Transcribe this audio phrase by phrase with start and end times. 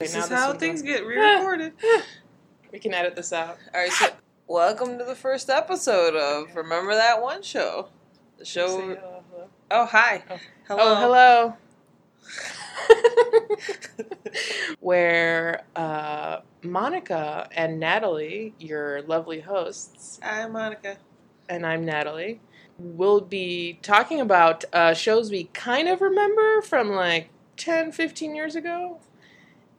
[0.00, 0.86] This is how things on.
[0.86, 1.72] get re-recorded.
[2.72, 3.56] We can edit this out.
[3.72, 4.08] All right, so
[4.48, 7.90] welcome to the first episode of Remember That One Show.
[8.36, 8.66] The show.
[8.80, 9.48] hello, hello.
[9.70, 10.24] Oh, hi.
[10.28, 10.36] Oh.
[10.66, 10.82] Hello.
[10.82, 11.54] Oh,
[13.36, 14.36] hello.
[14.80, 20.96] Where uh, Monica and Natalie, your lovely hosts, Hi, Monica.
[21.48, 22.40] and I'm Natalie,
[22.76, 28.56] We'll be talking about uh, shows we kind of remember from like 10, 15 years
[28.56, 28.98] ago.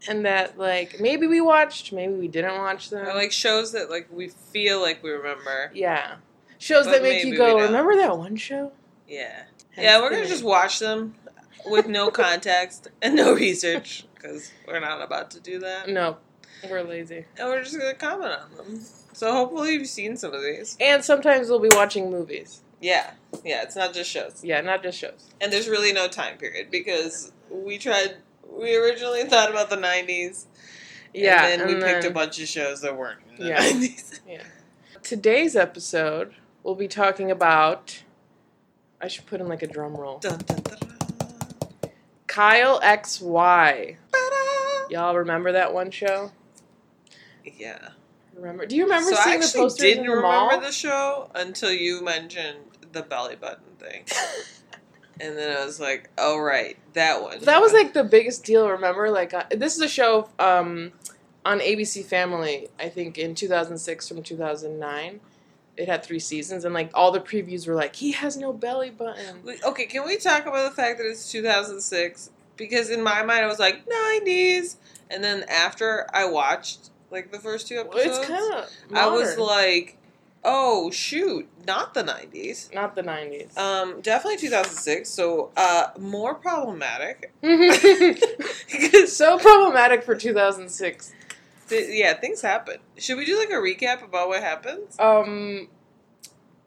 [0.08, 3.08] And that, like, maybe we watched, maybe we didn't watch them.
[3.08, 5.72] I like shows that like we feel like we remember.
[5.74, 6.16] yeah.
[6.58, 8.72] Shows But that make you go, remember that one show?
[9.08, 9.44] Yeah.
[9.72, 11.16] Hence yeah, we're gonna just watch them
[11.66, 15.90] with no context and no research because we're not about to do that.
[15.90, 16.18] No,
[16.70, 17.26] we're lazy.
[17.38, 18.82] And we're just gonna comment on them.
[19.14, 20.78] So hopefully you've seen some of these.
[20.80, 22.62] And sometimes we'll be watching movies.
[22.82, 23.12] Yeah.
[23.44, 24.42] Yeah, it's not just shows.
[24.44, 25.30] Yeah, not just shows.
[25.42, 28.16] And there's really no time period because we tried.
[28.52, 30.46] We originally thought about the '90s.
[31.14, 33.50] Yeah, and then we and picked then- a bunch of shows that weren't in the
[33.50, 33.60] Yeah.
[33.62, 34.20] '90s.
[35.04, 38.02] Today's episode, we'll be talking about.
[39.02, 40.18] I should put in like a drum roll.
[40.20, 40.80] Dun, dun, dun.
[42.28, 43.98] Kyle XY.
[44.12, 44.88] Ta-da!
[44.90, 46.32] Y'all remember that one show?
[47.44, 47.90] Yeah.
[48.36, 48.66] Remember?
[48.66, 51.30] Do you remember so I seeing the actually posters didn't in the remember the show
[51.36, 52.58] until you mentioned
[52.92, 54.04] the belly button thing,
[55.20, 58.70] and then I was like, "Oh right, that one." that was like the biggest deal.
[58.70, 59.10] Remember?
[59.10, 60.92] Like uh, this is a show um,
[61.46, 62.68] on ABC Family.
[62.80, 65.20] I think in 2006 from 2009.
[65.78, 68.92] It had three seasons, and like all the previews were like, he has no belly
[68.92, 69.42] button.
[69.66, 72.30] Okay, can we talk about the fact that it's 2006?
[72.56, 74.78] Because in my mind, I was like 90s,
[75.12, 78.70] and then after I watched like the first two Well, episodes, it's kind of.
[78.94, 79.98] I was like,
[80.46, 83.58] "Oh shoot, not the 90s." not the 90s.
[83.58, 85.10] Um, definitely 2006.
[85.10, 87.34] So, uh, more problematic.
[89.08, 91.14] so problematic for 2006.
[91.68, 92.78] Th- yeah, things happen.
[92.98, 94.96] Should we do like a recap about what happens?
[95.00, 95.68] Um,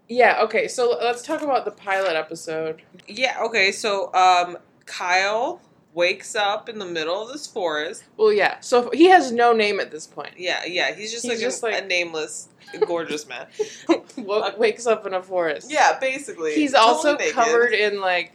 [0.09, 0.41] yeah.
[0.43, 0.69] Okay.
[0.69, 2.83] So let's talk about the pilot episode.
[3.07, 3.39] Yeah.
[3.43, 3.71] Okay.
[3.73, 5.61] So, um, Kyle
[5.95, 8.05] wakes up in the middle of this forest.
[8.17, 8.61] Well, yeah.
[8.61, 10.35] So he has no name at this point.
[10.37, 10.65] Yeah.
[10.67, 10.95] Yeah.
[10.95, 12.49] He's just He's like, just a, like- a nameless,
[12.87, 13.47] gorgeous man.
[14.17, 15.71] Wo- wakes up in a forest.
[15.71, 15.99] Yeah.
[15.99, 17.35] Basically, He's also naked.
[17.35, 18.33] covered in like.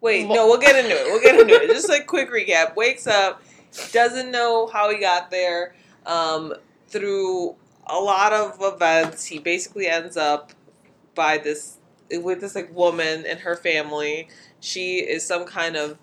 [0.00, 0.26] Wait.
[0.28, 0.46] No.
[0.46, 1.04] We'll get into it.
[1.06, 1.68] We'll get into it.
[1.72, 2.76] Just like quick recap.
[2.76, 3.42] Wakes up.
[3.92, 5.74] Doesn't know how he got there.
[6.06, 6.54] Um,
[6.88, 7.56] through
[7.86, 10.52] a lot of events, he basically ends up
[11.14, 11.78] by this
[12.12, 14.28] with this like woman and her family.
[14.64, 15.98] She is some kind of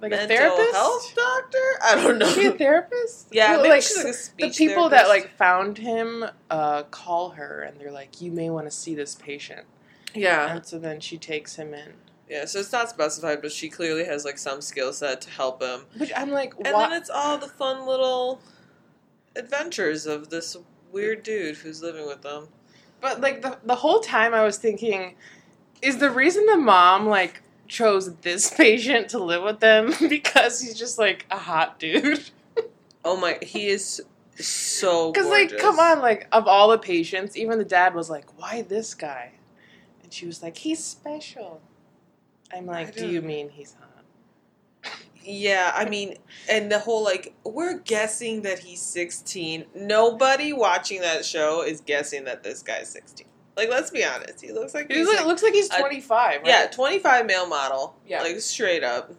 [0.00, 0.74] Like a therapist.
[0.74, 1.58] health doctor.
[1.84, 2.26] I don't know.
[2.26, 3.28] Is she a therapist?
[3.32, 7.60] yeah, Well, like she's like a the people that like found him uh, call her
[7.62, 9.66] and they're like, "You may want to see this patient."
[10.14, 11.92] yeah And so then she takes him in.
[12.28, 12.44] yeah.
[12.44, 15.86] So it's not specified, but she clearly has like some skill set to help him.
[15.96, 16.88] Which I'm like, And why?
[16.88, 18.40] then it's all the fun little
[19.36, 20.56] adventures of this
[20.90, 22.48] weird dude who's living with them.
[23.00, 25.14] But like the the whole time I was thinking,
[25.80, 30.74] is the reason the mom like chose this patient to live with them because he's
[30.78, 32.22] just like a hot dude?
[33.04, 34.00] Oh my, he is
[34.38, 38.38] so Because like, come on, like of all the patients, even the dad was like,
[38.38, 39.32] "Why this guy?"
[40.02, 41.60] And she was like, "He's special."
[42.54, 43.88] I'm like, "Do you mean he's hot?"
[45.24, 46.16] Yeah, I mean,
[46.50, 49.66] and the whole like, we're guessing that he's 16.
[49.74, 53.26] Nobody watching that show is guessing that this guy's 16.
[53.56, 54.40] Like, let's be honest.
[54.40, 56.40] He looks like He's he's like, looks like he's a- 25.
[56.42, 56.46] Right?
[56.46, 57.94] yeah, 25 male model.
[58.06, 58.22] Yeah.
[58.22, 59.12] Like, straight up.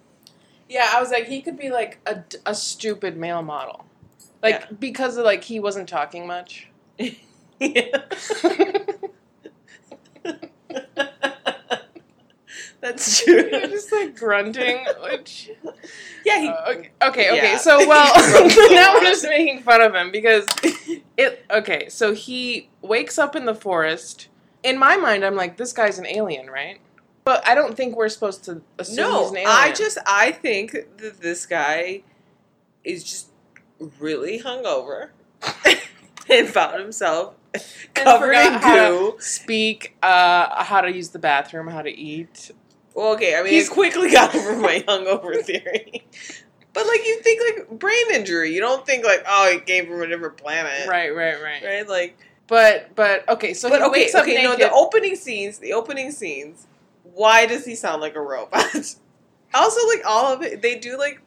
[0.67, 0.89] yeah.
[0.93, 3.85] I was like, he could be like a, a stupid male model,
[4.41, 4.75] like Yeah.
[4.79, 6.67] because of like he wasn't talking much.
[6.97, 7.09] yeah.
[12.81, 13.47] That's true.
[13.49, 15.49] You're just like grunting, which
[16.25, 16.47] yeah, he.
[16.49, 17.51] Uh, okay, okay, okay.
[17.53, 17.57] Yeah.
[17.57, 20.45] So, well, He grunts a now we're just making fun of him because
[21.17, 21.45] it.
[21.51, 24.27] Okay, so he wakes up in the forest.
[24.63, 26.79] In my mind, I'm like, this guy's an alien, right?
[27.25, 29.47] But I don't think we're supposed to assume he's no, an alien.
[29.49, 32.03] I just I think that this guy
[32.83, 33.27] is just
[33.99, 35.09] really hungover
[36.29, 37.63] and found himself And
[37.93, 39.13] covered in forgot how goo.
[39.17, 42.51] to speak, uh, how to use the bathroom, how to eat.
[42.93, 46.05] Well, okay, I mean, He's- he's quickly got over my hungover theory.
[46.73, 48.53] But like, you think like brain injury.
[48.53, 51.63] You don't think like, oh, he came from a different planet, Right, right, right.
[51.63, 51.87] Right?
[51.87, 52.17] Like,
[52.47, 53.53] But, but okay.
[53.53, 54.43] So but he okay, okay.
[54.43, 55.59] No, the opening scenes.
[55.59, 56.67] The opening scenes.
[57.03, 58.73] Why does he sound like a robot?
[59.53, 61.21] also, like all of it, they do like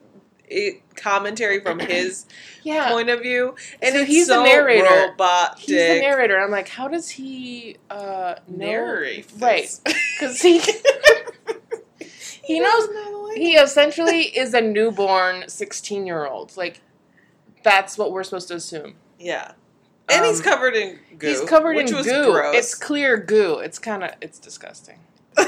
[0.48, 2.26] it, commentary from his
[2.64, 5.08] yeah, point of view, and So he's the so narrator.
[5.10, 5.58] robotic.
[5.58, 6.38] he's the narrator.
[6.38, 8.37] I'm like, how does he uh.
[8.48, 9.69] Narrate, Right.
[10.19, 10.60] Because he
[12.46, 16.56] he knows know he essentially is a newborn 16 year old.
[16.56, 16.81] Like,
[17.62, 18.94] that's what we're supposed to assume.
[19.19, 19.52] Yeah.
[20.08, 21.26] And he's Um, covered in goo.
[21.28, 22.32] He's covered which in was goo.
[22.32, 22.54] Gross.
[22.54, 23.58] It's clear goo.
[23.58, 25.00] It's kind of it's disgusting.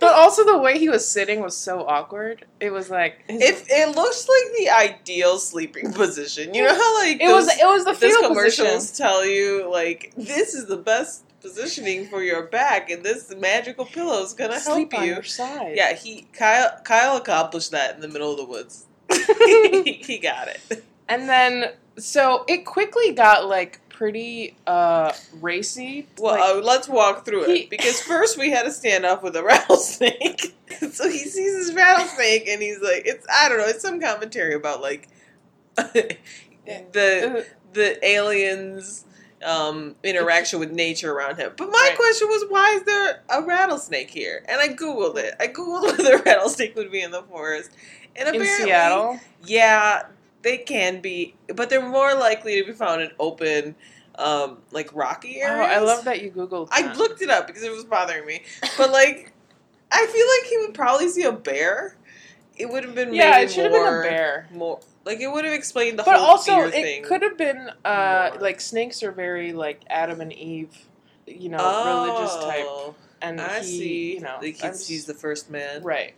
[0.00, 2.44] But also the way he was sitting was so awkward.
[2.60, 6.52] It was like It, it looks like the ideal sleeping position.
[6.52, 8.96] You know how like it was it was the those fetal commercials position.
[9.06, 14.22] tell you like this is the best positioning for your back, and this magical pillow
[14.24, 15.14] is gonna Sleep help on you.
[15.14, 15.74] your side.
[15.76, 18.86] Yeah, he Kyle Kyle accomplished that in the middle of the woods.
[19.12, 20.84] he, he got it.
[21.08, 26.08] And then so it quickly got like pretty uh racy.
[26.18, 29.36] Well, like, uh, let's walk through he- it because first we had a standoff with
[29.36, 30.54] a rattlesnake.
[30.90, 33.66] so he sees this rattlesnake and he's like, "It's I don't know.
[33.66, 35.08] It's some commentary about like
[35.76, 36.16] the
[36.66, 37.42] uh,
[37.74, 39.04] the aliens."
[39.44, 41.52] Um, interaction with nature around him.
[41.56, 41.96] But my Right.
[41.96, 44.42] question was, why is there a rattlesnake here?
[44.48, 45.34] And I googled it.
[45.38, 47.70] I googled whether a rattlesnake would be in the forest,
[48.16, 49.20] and in apparently, Seattle.
[49.44, 50.02] yeah,
[50.42, 53.74] they can be, but they're more likely to be found in open,
[54.14, 55.70] um, like rocky Oh, areas.
[55.70, 56.68] I love that you googled.
[56.72, 58.42] I looked it up because it was bothering me.
[58.78, 59.32] But like,
[59.92, 61.96] I feel like he would probably see a bear.
[62.56, 64.48] It would have been Yeah, maybe it should have been a bear.
[64.54, 66.20] More like it would have explained the whole thing.
[66.20, 67.04] But whole also, it thing.
[67.04, 68.40] could have been uh, more.
[68.42, 70.76] like snakes are very like Adam and Eve,
[71.26, 71.58] you know,
[72.06, 74.14] religious type, Oh, and I he, see.
[74.14, 76.14] you know, the kid sees the first man, right.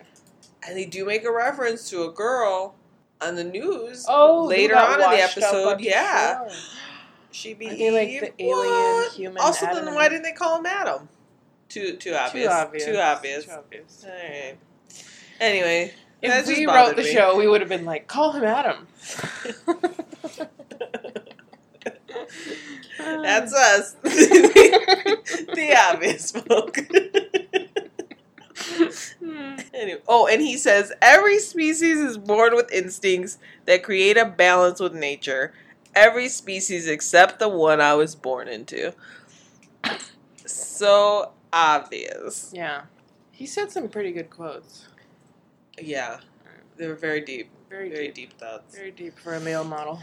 [0.66, 2.74] and they do make a reference to a girl
[3.20, 4.04] on the news.
[4.08, 6.48] Oh, later on in the episode, yeah, shore.
[7.32, 9.12] she be they like the alien What?
[9.12, 9.38] human?
[9.42, 11.08] Also, Adam then why didn't they call him Adam?
[11.68, 12.46] Too too obvious.
[12.46, 12.84] Too obvious.
[12.84, 13.44] Too obvious.
[13.46, 14.04] Too obvious.
[14.06, 14.56] All right.
[15.40, 15.92] Anyway,
[16.26, 17.12] If that we wrote the me.
[17.12, 18.86] show, we would have been like, "Call him Adam."
[22.98, 23.92] That's us.
[24.02, 26.78] the obvious folk.
[29.22, 29.56] Hmm.
[29.74, 34.80] anyway, oh, and he says every species is born with instincts that create a balance
[34.80, 35.52] with nature.
[35.94, 38.92] Every species except the one I was born into.
[40.44, 42.50] So obvious.
[42.54, 42.82] yeah,
[43.32, 44.88] he said some pretty good quotes.
[45.80, 46.20] Yeah,
[46.76, 48.14] they were very deep, Very, very deep.
[48.14, 48.74] deep thoughts.
[48.74, 50.00] Very deep for a male model.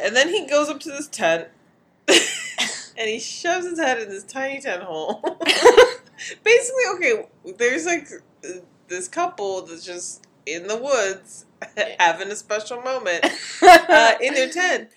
[0.00, 1.48] And then he goes up to this tent
[2.08, 5.20] and he shoves his head in this tiny tent hole.
[6.44, 7.26] Basically, okay,
[7.58, 8.08] there's like
[8.88, 11.46] this couple that's just in the woods
[11.98, 13.24] having a special moment
[13.62, 14.88] uh, in their tent.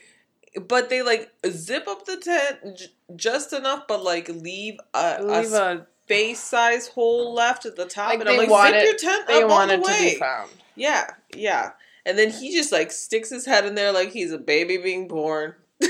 [0.68, 5.54] But they like zip up the tent j- just enough, but like leave a, Leave
[5.54, 8.10] a, face size hole left at the top.
[8.10, 10.14] Like and I'm like, want zip it- your tent they up want the to way.
[10.16, 10.50] be found.
[10.76, 11.72] Yeah, yeah.
[12.06, 15.08] And then he just like sticks his head in there like he's a baby being
[15.08, 15.56] born.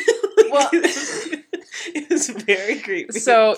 [0.51, 3.19] Well- it was very creepy.
[3.19, 3.55] So,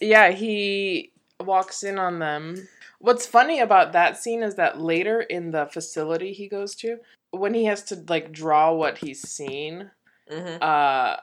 [0.00, 2.68] yeah, he walks in on them.
[2.98, 6.98] What's funny about that scene is that later in the facility he goes to,
[7.30, 9.90] when he has to like draw what he's seen,
[10.30, 10.62] Mhm.
[10.62, 11.16] uh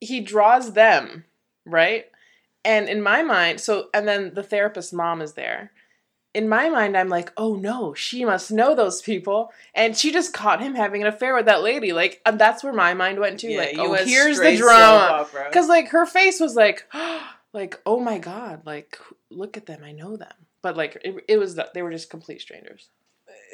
[0.00, 1.24] he draws them,
[1.66, 2.06] right?
[2.68, 5.72] And in my mind, so and then the therapist mom is there.
[6.34, 10.34] In my mind, I'm like, oh no, she must know those people, and she just
[10.34, 11.94] caught him having an affair with that lady.
[11.94, 13.50] Like, and that's where my mind went to.
[13.50, 15.26] Yeah, like, you oh, here's the drama.
[15.46, 16.86] Because like her face was like,
[17.54, 18.98] like oh my god, like
[19.30, 20.34] look at them, I know them.
[20.60, 22.90] But like it, it was they were just complete strangers.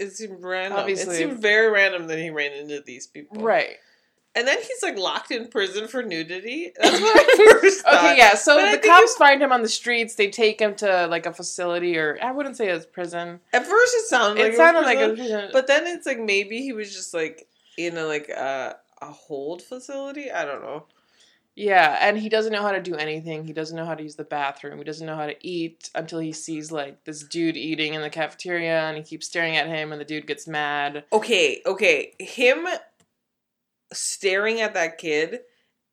[0.00, 0.80] it seemed random.
[0.80, 3.40] Obviously- it seemed very random that he ran into these people.
[3.40, 3.76] Right.
[4.36, 6.72] And then he's like locked in prison for nudity.
[6.80, 7.94] That's what I first thought.
[8.04, 8.34] Okay, yeah.
[8.34, 10.16] So But the cops find him on the streets.
[10.16, 13.40] They take him to like a facility, or I wouldn't say it's prison.
[13.52, 15.50] At first, it sounded like it sounded was like a prison, prison.
[15.52, 17.46] But then it's like maybe he was just like
[17.78, 20.30] in a like a a hold facility.
[20.32, 20.86] I don't know.
[21.56, 23.44] yeah, and he doesn't know how to do anything.
[23.44, 24.78] He doesn't know how to use the bathroom.
[24.78, 28.10] He doesn't know how to eat until he sees like this dude eating in the
[28.10, 31.04] cafeteria, and he keeps staring at him, and the dude gets mad.
[31.12, 32.14] Okay, okay.
[32.18, 32.66] Him
[33.92, 35.40] staring at that kid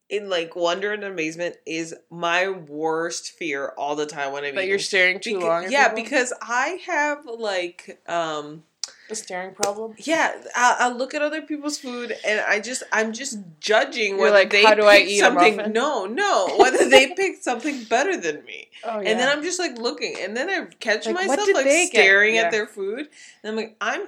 [0.10, 4.64] in like wonder and amazement is my worst fear all the time when I'm you're
[4.64, 4.80] eating.
[4.80, 5.72] staring too Beca- long.
[5.72, 6.04] yeah, people?
[6.04, 8.64] because I have like um
[9.10, 9.94] a staring problem.
[10.00, 14.20] yeah, I, I look at other people's food and I just I'm just judging You're
[14.22, 15.58] whether like, they how do I eat something.
[15.74, 18.70] No, no, whether they picked something better than me.
[18.84, 19.10] Oh yeah.
[19.10, 22.44] And then I'm just like looking, and then I catch Like, myself like staring Yeah.
[22.44, 23.08] at their food,
[23.44, 24.08] and I'm like, I'm,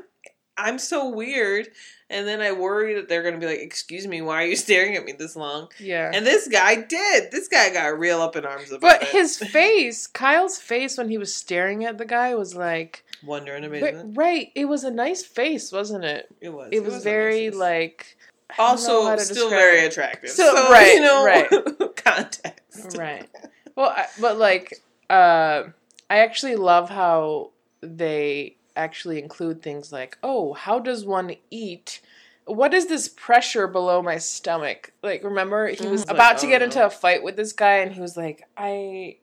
[0.58, 1.68] I'm so weird.
[2.14, 4.96] And then I worry that they're gonna be like, "Excuse me, why are you staring
[4.96, 6.12] at me this long?" yeah.
[6.14, 7.32] And this guy did.
[7.32, 8.82] This guy got real up in arms about it.
[8.82, 9.08] But it.
[9.10, 13.66] his face, Kyle's face when he was staring at the guy was like, wonder and
[13.66, 14.18] amazement.
[14.18, 14.52] right.
[14.56, 16.28] It was a nice face, wasn't it?
[16.40, 16.70] It was.
[16.72, 17.56] It was very nice.
[17.56, 18.18] like
[18.52, 19.92] I don't know also still very it.
[19.92, 20.30] attractive.
[20.30, 21.50] So- So, right, you know, right.
[21.96, 22.98] context.
[22.98, 23.28] right.
[23.76, 24.80] Well, I, but like,
[25.10, 25.64] uh,
[26.10, 27.52] I actually love how
[27.82, 32.02] they actually include things like, "Oh, how does one eat?"
[32.46, 34.92] What is this pressure below my stomach?
[35.02, 36.12] Like, remember he was Mhm.
[36.12, 38.48] about Like, to oh, get into a fight with this guy, and he was like,
[38.58, 39.18] "I,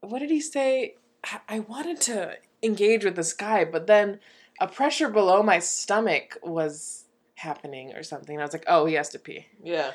[0.00, 0.96] what did he say?
[1.24, 4.20] I- I wanted to engage with this guy, but then
[4.60, 7.04] a pressure below my stomach was
[7.36, 9.92] happening or something." And I was like, "Oh, he has to pee." Yeah.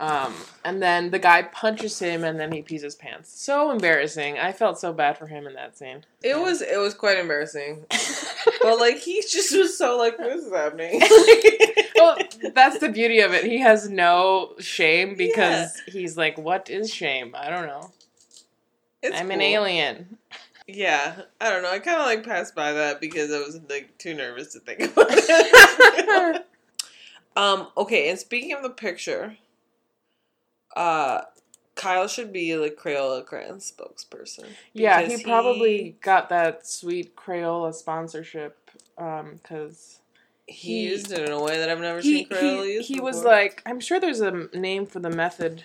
[0.00, 0.32] Um,
[0.64, 3.30] and then the guy punches him, and then he pees his pants.
[3.38, 4.38] So embarrassing.
[4.38, 6.06] I felt so bad for him in that scene.
[6.22, 7.84] It was it was quite embarrassing.
[8.62, 11.02] but like he just was so like what is happening?
[11.96, 12.16] well,
[12.54, 13.44] that's the beauty of it.
[13.44, 17.34] He has no shame because he's like, "What is shame?
[17.38, 17.90] I don't know.
[19.02, 20.16] It's I'm an alien."
[20.66, 21.72] Yeah, I don't know.
[21.72, 24.80] I kind of like passed by that because I was like too nervous to think
[24.80, 26.46] about it.
[27.36, 27.68] um.
[27.76, 29.36] Okay, and speaking of the picture,
[30.76, 31.22] uh,
[31.74, 34.46] Kyle should be like Crayola Crayon spokesperson.
[34.72, 40.00] yeah, because he probably got that sweet Crayola sponsorship because
[40.46, 42.88] he, he- used it in a way that I've never he seen Crayola he, used.
[42.88, 45.64] he was like, I'm sure there's a name for the method.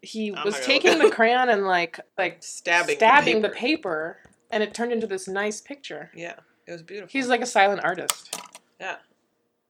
[0.00, 4.16] He I'm was taking the crayon and like like stabbing, stabbing the the paper.
[4.24, 6.10] paper, and it turned into this nice picture.
[6.14, 6.34] Yeah,
[6.66, 7.12] it was beautiful.
[7.12, 8.36] He's like a silent artist.
[8.80, 8.96] Yeah,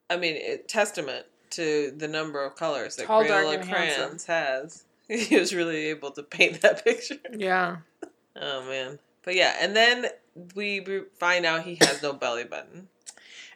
[0.09, 3.71] I mean, it, testament to the number of colors that Tall, Crayola handsome.
[3.71, 4.85] crayons has.
[5.09, 7.19] He was really able to paint that picture.
[7.37, 7.79] Yeah.
[8.35, 10.07] Oh man, but yeah, and then
[10.55, 10.83] we
[11.19, 12.89] find out he has no belly button.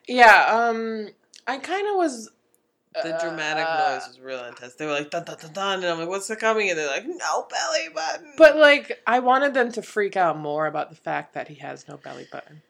[0.07, 1.09] Yeah, um
[1.47, 2.31] I kind of was
[2.95, 4.75] The dramatic uh, noise was real intense.
[4.75, 7.07] They were like dun dun dun dun, and I'm like, "What's coming?" And they're like,
[7.07, 11.33] "No belly button." But like I wanted them to freak out more about the fact
[11.33, 12.61] that he has no belly button.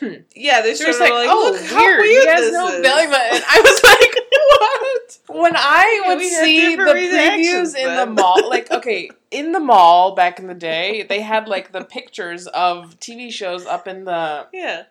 [0.00, 0.14] Hmm.
[0.34, 2.68] yeah, they They're just like, like, oh, "Look how weird, weird he has this no
[2.68, 3.42] is." belly button.
[3.48, 5.40] I was like, what?
[5.42, 10.38] When I would see the previews in the mall, like, okay, in the mall back
[10.38, 14.84] in the day, they had like the pictures of TV shows up in the Yeah,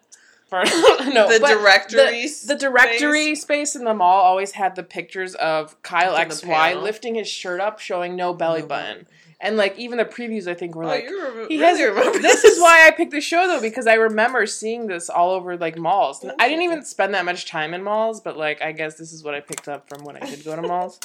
[0.51, 2.28] no the directory.
[2.46, 3.75] The directory space.
[3.75, 7.80] in the mall always had the pictures of Kyle the XY lifting his shirt up,
[7.80, 9.08] showing no belly No button.
[9.41, 12.22] And like even the previews, I think were Oh, like, re- he really has.
[12.22, 15.55] This is why I picked the show though because I remember seeing this all over
[15.58, 16.25] like malls.
[16.38, 19.24] I didn't even spend that much time in malls, but like I guess this is
[19.24, 21.00] what I picked up from when I did go to malls.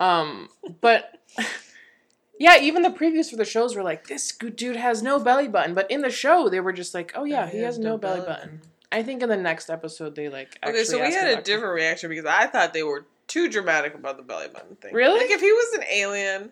[0.00, 0.48] Um,
[0.80, 1.20] but
[2.38, 5.46] yeah, even the previews for the shows were like, this good dude has no belly
[5.48, 5.74] button.
[5.74, 8.62] But in the show, they were just like, oh yeah, he has no belly button.
[8.90, 10.58] I think in the next episode they like.
[10.64, 14.16] Okay, so we had a different reaction because I thought they were too dramatic about
[14.16, 14.92] the belly button thing.
[14.94, 15.20] Really?
[15.20, 16.50] Like if he was an alien,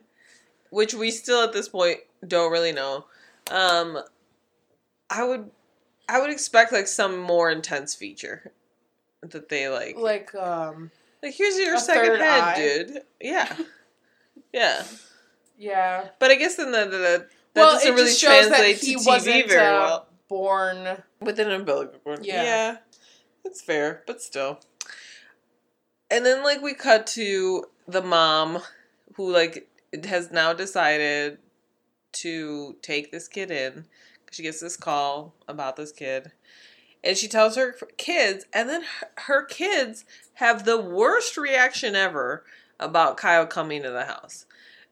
[0.70, 3.06] which we still at this point don't really know,
[3.50, 3.98] um,
[5.08, 5.50] I would,
[6.08, 8.52] I would expect like some more intense feature
[9.22, 9.96] that they like.
[9.96, 10.90] Like, um,
[11.22, 12.56] like here's your second head, eye.
[12.56, 13.02] dude.
[13.20, 13.56] Yeah,
[14.52, 14.84] yeah.
[15.58, 16.08] yeah.
[16.18, 18.58] But I guess then the, the, the that well, doesn't it really just shows that
[18.58, 20.06] translate he to TV very uh, well.
[20.28, 21.02] born.
[21.20, 22.24] With an umbilical cord.
[22.24, 22.42] Yeah.
[22.42, 22.76] Yeah.
[23.44, 24.60] That's fair, but still.
[26.10, 28.60] And then like we cut to the mom
[29.14, 29.68] who like
[30.04, 31.38] has now decided
[32.12, 33.86] to take this kid in.
[34.30, 36.32] She gets this call about this kid.
[37.02, 40.04] And she tells her kids, and then her, her kids
[40.34, 42.44] have the worst reaction ever
[42.78, 44.44] about Kyle coming to the house.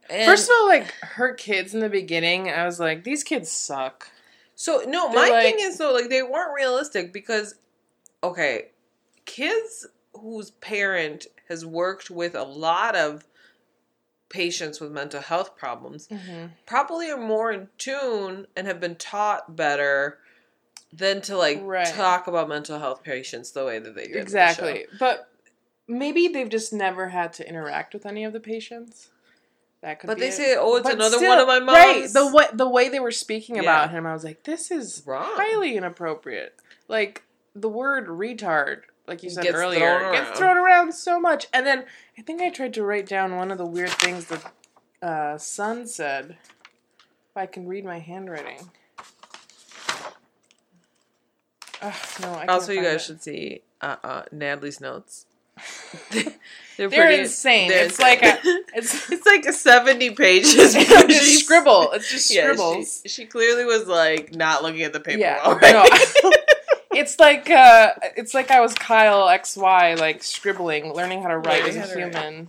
[0.09, 3.51] And First of all, like her kids in the beginning, I was like, these kids
[3.51, 4.11] suck.
[4.55, 7.57] So no, They're my like- thing is though, like they weren't realistic because,
[8.25, 8.69] okay,
[9.27, 13.28] kids whose parent has worked with a lot of
[14.29, 16.47] patients with mental health problems mm-hmm.
[16.67, 20.19] probably are more in tune and have been taught better
[20.93, 21.87] than to like Right.
[21.87, 24.97] talk about mental health patients the way that they the Exactly, show.
[24.99, 25.29] but
[25.87, 29.09] maybe they've just never had to interact with any of the patients.
[29.81, 30.33] That could But be they it.
[30.33, 33.01] say, "Oh, it's But another still- one of my Right, the way the way they
[33.01, 33.63] were speaking Yeah.
[33.63, 35.23] about him, I was like, this is Wrong.
[35.25, 36.55] highly inappropriate.
[36.89, 37.23] Like
[37.55, 41.47] the word retard, like you said Gets earlier, thrown gets thrown around so much.
[41.53, 41.85] And then
[42.19, 44.53] I think I tried to write down one of the weird things that
[45.03, 46.37] uh, Son said.
[47.31, 48.71] If I can read my handwriting.
[51.81, 53.03] Ugh, no, I Also, you guys it.
[53.03, 55.27] should see uh, uh, Natalie's notes.
[56.77, 57.69] they're, They're insane.
[57.69, 58.39] they're It's like a-
[58.75, 60.55] It's it's like seventy pages.
[60.77, 61.91] it's just scribble.
[61.93, 63.01] It's just Yeah, scribbles.
[63.03, 65.73] she, she clearly was like not looking at the paper Yeah, well, right?
[66.23, 66.33] no.
[66.99, 71.63] It's like uh, it's like I was Kyle XY, like scribbling, learning how to write
[71.65, 72.15] Learning as how a to write.
[72.15, 72.49] human.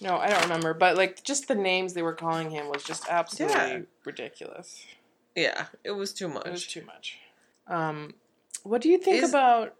[0.00, 3.06] No, I don't remember, but like just the names they were calling him was just
[3.08, 3.78] absolutely Yeah.
[4.04, 4.84] ridiculous.
[5.34, 6.46] yeah, it was too much.
[6.46, 7.18] It was too much.
[7.66, 8.14] Um,
[8.62, 9.74] what do you think Is- about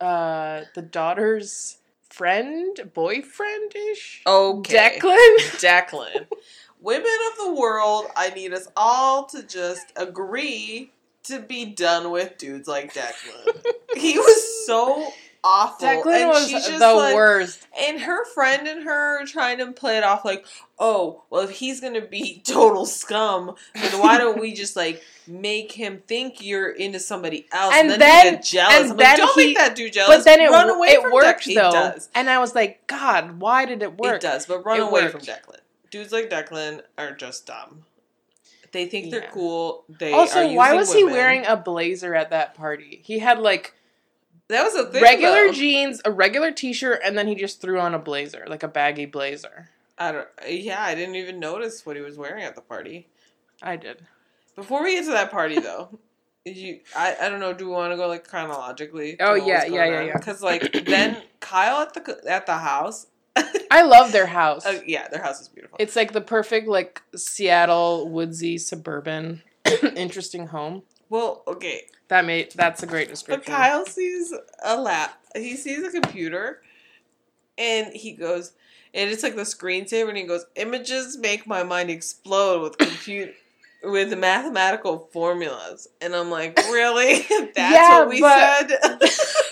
[0.00, 1.78] uh the daughter's
[2.08, 4.22] friend, boyfriend ish?
[4.26, 5.36] okay, Declan.
[5.60, 6.26] Declan.
[6.84, 10.90] women of the world, I need us all to just agree
[11.24, 13.64] to be done with dudes like Declan.
[13.96, 15.08] he was so
[15.42, 15.88] awful.
[15.88, 17.66] Declan and was she's just the like- worst.
[17.80, 20.44] And her friend and her are trying to play it off like,
[20.78, 25.72] oh, well, if he's gonna be total scum, then why don't we just like make
[25.72, 28.74] him think you're into somebody else, And and, then, then- get jealous?
[28.74, 30.16] and I'm like, don't he- make that dude jealous.
[30.18, 31.54] But then it run away it from worked Declan.
[31.54, 32.08] though, It does.
[32.14, 34.16] and I was like, God, why did it work?
[34.16, 35.12] It does, but run It away worked.
[35.12, 35.60] from Declan.
[35.94, 37.84] Dudes like Declan are just dumb.
[38.72, 39.30] They think they're Yeah.
[39.30, 39.84] cool.
[39.88, 43.00] They Also, why was he wearing a blazer at that party?
[43.04, 43.74] He had like
[44.48, 45.52] that was a thing, regular though.
[45.52, 49.06] jeans, a regular t-shirt, and then he just threw on a blazer, like a baggy
[49.06, 49.70] blazer.
[49.96, 50.26] I don't.
[50.48, 53.06] Yeah, I didn't even notice what he was wearing at the party.
[53.62, 54.04] I did.
[54.56, 56.00] Before we get to that party, though,
[56.44, 57.52] you, I, I don't know.
[57.52, 59.16] Do we want to go like chronologically?
[59.20, 60.16] Oh, yeah, yeah, yeah, yeah.
[60.18, 63.06] Because like then Kyle at the at the house.
[63.74, 64.64] I love their house.
[64.64, 65.76] Uh, yeah, their house is beautiful.
[65.80, 69.42] It's like the perfect like Seattle woodsy suburban
[69.96, 70.82] interesting home.
[71.10, 73.52] well, okay, That made that's a great description.
[73.52, 73.56] but.
[73.58, 74.32] Kyle sees
[74.64, 75.18] a lap.
[75.34, 76.62] He sees a computer,
[77.58, 78.52] and he goes,
[78.94, 83.34] and it's like the screensaver, and he goes, "Images make my mind explode with compute."
[83.86, 87.18] With mathematical formulas, and I'm like, really?
[87.28, 89.00] That's Yeah, what we but- said.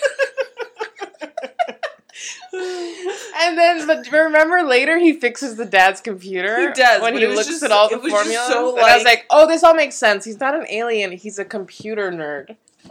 [3.45, 6.69] And then, but remember later he fixes the dad's computer.
[6.69, 8.47] He does, when he looks just- at all the it was just formulas.
[8.47, 10.25] so, and I was like- like, "Oh, this all makes sense.
[10.25, 11.11] He's not an alien.
[11.11, 12.55] He's a computer nerd.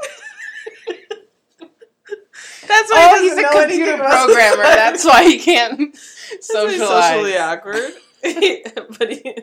[2.68, 4.62] That's why Oh, he he's a computer programmer.
[4.62, 7.92] That's why he can't That's why he's socialize." socially awkward.
[8.99, 9.35] but he,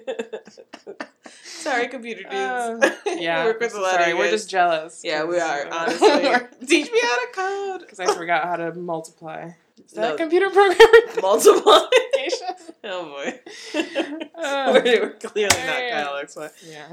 [1.43, 2.33] sorry, computer dudes.
[2.33, 5.01] Uh, yeah, work with sorry, we're just jealous.
[5.03, 5.67] Yeah, we are.
[5.69, 6.07] Honestly,
[6.65, 7.79] teach me how to code.
[7.81, 9.49] because I forgot how to multiply.
[9.85, 10.15] Is that No.
[10.17, 10.97] computer programmer?
[11.21, 11.79] Multiply.
[12.83, 13.39] oh boy,
[14.35, 16.03] Uh, we're, we're clearly not yeah.
[16.03, 16.15] Kyle.
[16.15, 16.49] That's why.
[16.65, 16.87] yeah.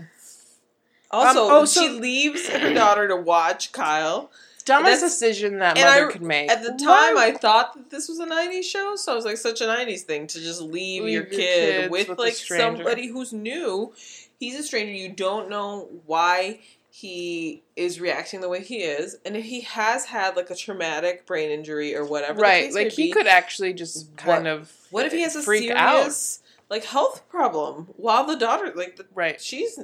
[1.11, 4.31] Also, oh, so- she leaves her daughter to watch Kyle.
[4.65, 6.51] Dumbest decision that mother I- could make.
[6.51, 9.25] At the time, Why- I thought that this was a '90s show, so I was
[9.25, 12.33] like, such a '90s thing to just leave, Leave your your kid with, with like
[12.35, 13.93] somebody who's new.
[14.41, 14.93] He's a stranger.
[14.93, 16.59] You don't know why
[16.99, 21.27] he is reacting the way he is, and if he has had like a traumatic
[21.27, 25.13] brain injury or whatever, right, like he be, could actually just kind of What if
[25.13, 25.99] he has a freak out?
[25.99, 29.39] serious like health problem while the daughter, like the right.
[29.39, 29.79] she's,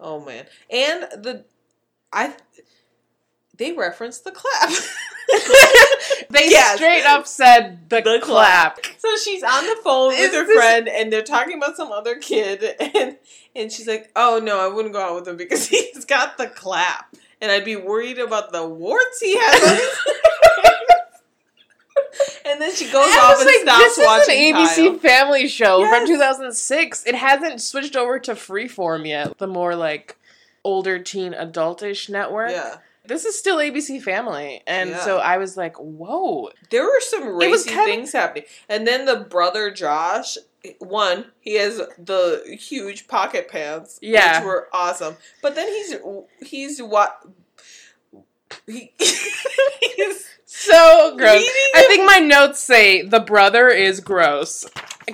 [0.00, 1.44] oh man, and the
[2.10, 2.34] I.
[3.56, 4.70] They referenced the clap.
[6.30, 6.76] They Yes.
[6.76, 8.78] straight up said the, The clap.
[8.98, 12.16] So she's on the phone with her this- friend, and they're talking about some other
[12.16, 12.62] kid,
[12.94, 13.16] and
[13.56, 16.46] and she's like, "Oh no, I wouldn't go out with him because he's got the
[16.48, 19.98] clap, and I'd be worried about the warts he has." On his
[22.46, 24.98] and then she goes off and like, stops this is watching an ABC Kyle.
[24.98, 25.98] Family show Yes.
[25.98, 27.06] from 2006.
[27.06, 30.16] It hasn't switched over to Freeform yet, the more like
[30.64, 32.50] older teen adultish network.
[32.50, 35.04] Yeah, This is still ABC Family, and Yeah.
[35.04, 39.70] so I was like, "Whoa!" there were some kinda- things happening, and then the brother
[39.70, 40.38] Josh.
[40.78, 44.38] One, he has the huge pocket pants, Yeah.
[44.38, 45.18] which were awesome.
[45.42, 45.94] But then he's
[46.40, 47.20] he's what
[48.66, 51.44] he, he's So gross.
[51.74, 54.64] I think my notes say the brother is gross,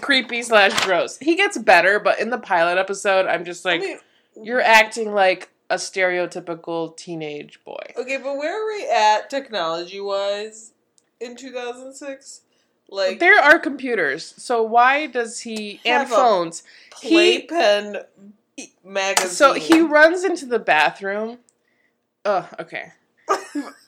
[0.01, 1.19] creepy slash gross.
[1.19, 3.99] He gets better, but in the pilot episode, I'm just like, I mean,
[4.43, 7.93] you're acting like a stereotypical teenage boy.
[7.97, 10.73] okay, but where are we at technology wise
[11.21, 12.43] in 2006?
[12.93, 16.65] Like there are computers, so why does he and phones?
[17.01, 17.99] he- playpen
[18.85, 19.31] magazine.
[19.31, 21.39] So he runs into the bathroom.
[22.25, 22.93] Oh, okay.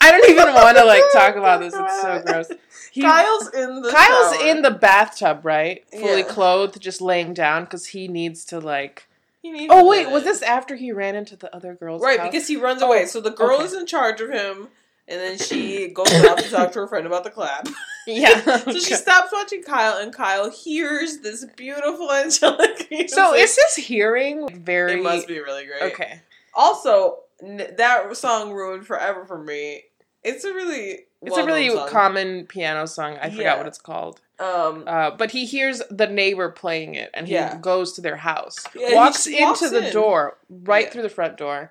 [0.00, 1.74] I don't even want to like talk about this.
[1.76, 2.48] It's so gross.
[2.92, 4.46] He, Kyle's in the Kyle's shower.
[4.48, 5.84] in the bathtub, right?
[5.90, 6.28] Fully Yeah.
[6.28, 9.08] clothed, just laying down because he needs to like.
[9.44, 12.18] Oh wait, was this after he ran into the other girl's right?
[12.18, 12.28] house?
[12.31, 13.07] Because he runs Oh, away.
[13.07, 13.64] So the girl okay.
[13.64, 14.68] is in charge of him,
[15.09, 17.66] and then she goes out to talk to her friend about the clap.
[18.07, 18.40] yeah.
[18.64, 23.11] So she stops watching Kyle, and Kyle hears this beautiful angelic music.
[23.11, 24.94] So is his hearing very?
[24.94, 25.92] it must be really great.
[25.92, 26.20] okay.
[26.55, 29.85] Also, n- that song ruined forever for me.
[30.24, 31.88] It's a really It's a really song.
[31.88, 33.16] common piano song.
[33.20, 33.56] I forgot Yeah.
[33.58, 34.20] what it's called.
[34.38, 37.56] um Uh, but he hears the neighbor playing it, and he Yeah.
[37.61, 38.64] goes to their house.
[38.74, 39.92] Yeah, walks just walks into the in.
[39.92, 41.70] door, right through the front door.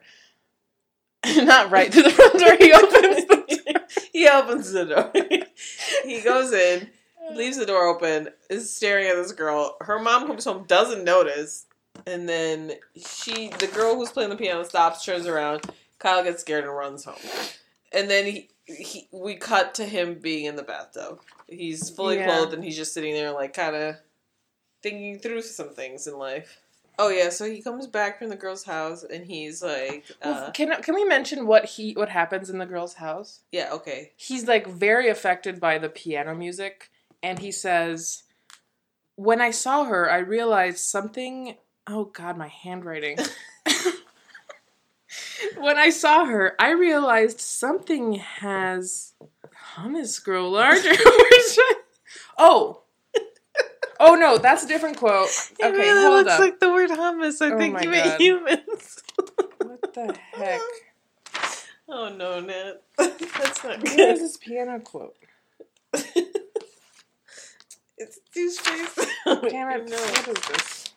[1.36, 2.56] Not right through the front door.
[2.60, 3.26] He opens.
[3.26, 3.82] The door.
[4.14, 5.12] he opens the door.
[6.06, 6.90] he goes in,
[7.34, 9.78] leaves the door open, is staring at this girl.
[9.82, 11.66] Her mom comes home, doesn't notice,
[12.08, 15.62] and then she, the girl who's playing the piano, stops, turns around.
[16.00, 17.16] Kyle gets scared and runs home.
[17.94, 21.20] And then he, he we cut to him being in the bathtub.
[21.48, 22.26] He's fully Yeah.
[22.26, 23.96] clothed and he's just sitting there, like kind of
[24.82, 26.60] thinking through some things in life.
[27.00, 30.52] Oh yeah, so he comes back from the girl's house and he's like, Well, uh,
[30.52, 33.42] can can we mention what he what happens in the girl's house?
[33.52, 34.12] yeah, okay.
[34.16, 36.92] He's like very affected by the piano music,
[37.24, 38.24] and he says,
[39.16, 41.56] "When I saw her, I realized something."
[41.88, 43.18] Oh God, my handwriting.
[45.58, 49.14] when I saw her, I realized something has
[49.76, 50.92] hummus grow larger.
[52.38, 52.82] oh.
[54.04, 55.30] Oh no, that's a different quote.
[55.60, 56.40] It Okay, really hold looks up.
[56.40, 57.42] like the word hummus.
[57.42, 59.04] I Oh think you meant humans.
[59.60, 60.62] what the heck?
[61.88, 62.82] Oh no, Nat.
[62.98, 64.18] That's not Where is good.
[64.18, 65.16] this piano quote?
[67.98, 68.96] it's douche face.
[69.26, 69.90] Damn it!
[69.90, 70.94] What is this?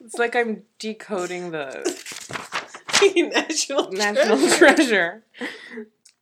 [0.00, 1.84] It's like I'm decoding the
[3.32, 5.24] National national treasure.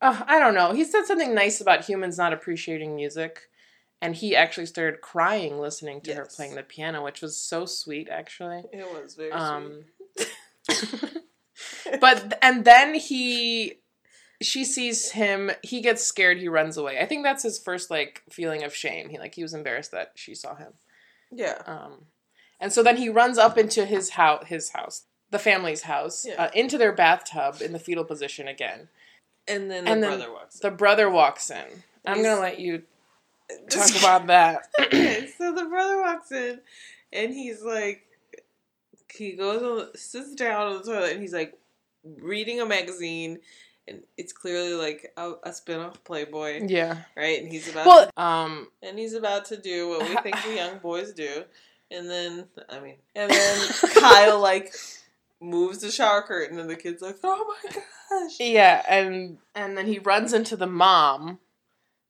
[0.00, 0.72] Uh, I don't know.
[0.72, 3.48] He said something nice about humans not appreciating music,
[4.02, 8.08] and he actually started crying listening to her playing the piano, which was so sweet,
[8.10, 8.62] actually.
[8.72, 9.84] It was very Um,
[10.18, 10.28] sweet.
[12.00, 13.74] but and then he,
[14.42, 15.50] she sees him.
[15.62, 16.38] He gets scared.
[16.38, 16.98] He runs away.
[17.00, 19.08] I think that's his first like feeling of shame.
[19.08, 20.72] He like he was embarrassed that she saw him.
[21.32, 21.62] yeah.
[21.64, 22.04] Um,
[22.60, 26.44] and so then he runs up into his house, his house, the family's house, Yeah.
[26.44, 28.88] uh, into their bathtub in the fetal position again.
[29.48, 30.58] And then the and then brother walks.
[30.58, 31.64] The brother walks in.
[32.04, 32.82] I'm gonna let you
[33.70, 34.68] talk about that.
[34.80, 36.60] okay, so the brother walks in,
[37.12, 38.02] and he's like,
[39.14, 41.54] he goes on, sits down on the toilet, and he's like
[42.04, 43.38] reading a magazine,
[43.88, 47.02] and it's clearly like a, a spin-off Playboy, yeah.
[47.16, 47.40] right?
[47.40, 50.78] And he's about, Well, um, and he's about to do what we think the young
[50.78, 51.44] boys do,
[51.90, 54.74] and then I mean, and then Kyle like
[55.40, 57.70] moves the shower curtain, and the kid's like, oh my
[58.10, 58.36] gosh.
[58.40, 61.38] yeah, and and then he runs into the mom.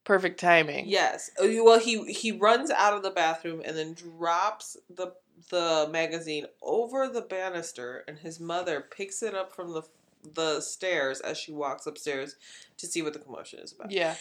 [0.04, 0.84] Perfect timing.
[0.86, 1.30] Yes.
[1.38, 5.14] Oh, Well, he he runs out of the bathroom and then drops the
[5.50, 9.82] the magazine over the banister, and his mother picks it up from the
[10.34, 12.36] the stairs as she walks upstairs
[12.78, 13.90] to see what the commotion is about.
[13.90, 14.14] Yeah.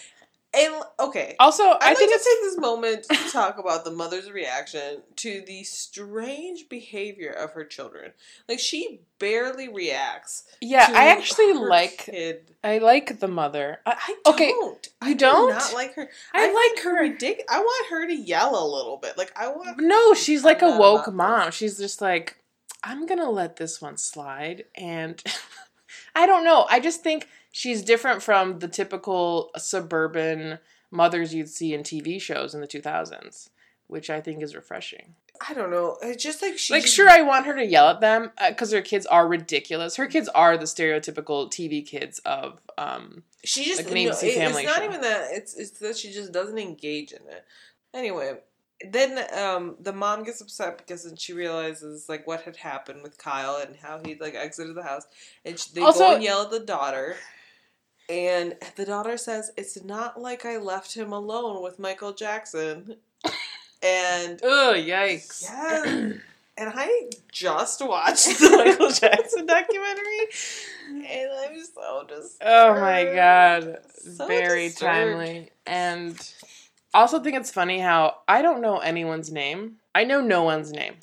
[0.55, 3.91] And okay, Also, I'd I like think to take this moment to talk about the
[3.91, 8.13] mother's reaction to the strange behavior of her children.
[8.47, 10.43] Like she barely reacts.
[10.61, 10.87] yeah.
[10.93, 12.51] I actually like kid.
[12.63, 13.79] I like the mother.
[13.85, 14.87] I, I okay, don't.
[15.01, 15.49] I you do don't?
[15.49, 16.09] not like her.
[16.33, 17.45] I I, like her ridiculous.
[17.49, 19.17] I want her to yell a little bit.
[19.17, 19.79] Like I want.
[19.79, 21.51] No, she's like a woke mom.
[21.51, 22.37] She's just like,
[22.83, 25.21] I'm gonna let this one slide, and
[26.15, 26.65] I don't know.
[26.69, 30.59] I just think she's different from the typical suburban
[30.91, 33.47] mothers you'd see in TV shows in the 2000s,
[33.87, 35.15] which I think is refreshing.
[35.47, 35.95] I don't know.
[36.01, 36.73] It's just like she.
[36.73, 39.95] like, just- sure, I want her to yell at them because her kids are ridiculous.
[39.95, 42.59] Her kids are the stereotypical TV kids of.
[42.77, 44.85] Um, She just like an no, ABC it- family It's not show.
[44.89, 45.27] even that.
[45.31, 47.45] It's it's that she just doesn't engage in it.
[47.93, 48.33] Anyway,
[48.91, 53.17] then um the mom gets upset because then she realizes like what had happened with
[53.17, 55.05] Kyle and how he like exited the house,
[55.45, 57.15] and she, they Also- go and yell at the daughter.
[58.09, 62.97] And the daughter says, "It's not like I left him alone with Michael Jackson."
[63.81, 65.43] And oh, yikes.
[65.43, 65.83] Yeah.
[66.57, 70.27] and I just watched the Michael Jackson documentary,
[70.89, 72.37] and I'm so disturbed.
[72.41, 73.79] Oh my god.
[73.97, 74.93] So Very disturbed.
[74.93, 75.49] timely.
[75.65, 76.33] And
[76.93, 79.77] also think it's funny how I don't know anyone's name.
[79.93, 80.95] I know no one's name.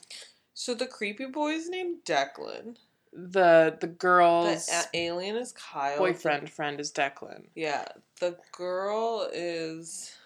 [0.54, 2.76] So the creepy boy's named Declan.
[3.12, 5.98] The the The girl's a- uh, alien is Kyle.
[5.98, 7.44] boyfriend friend is Declan.
[7.55, 7.87] Yeah.
[8.20, 10.16] The girl is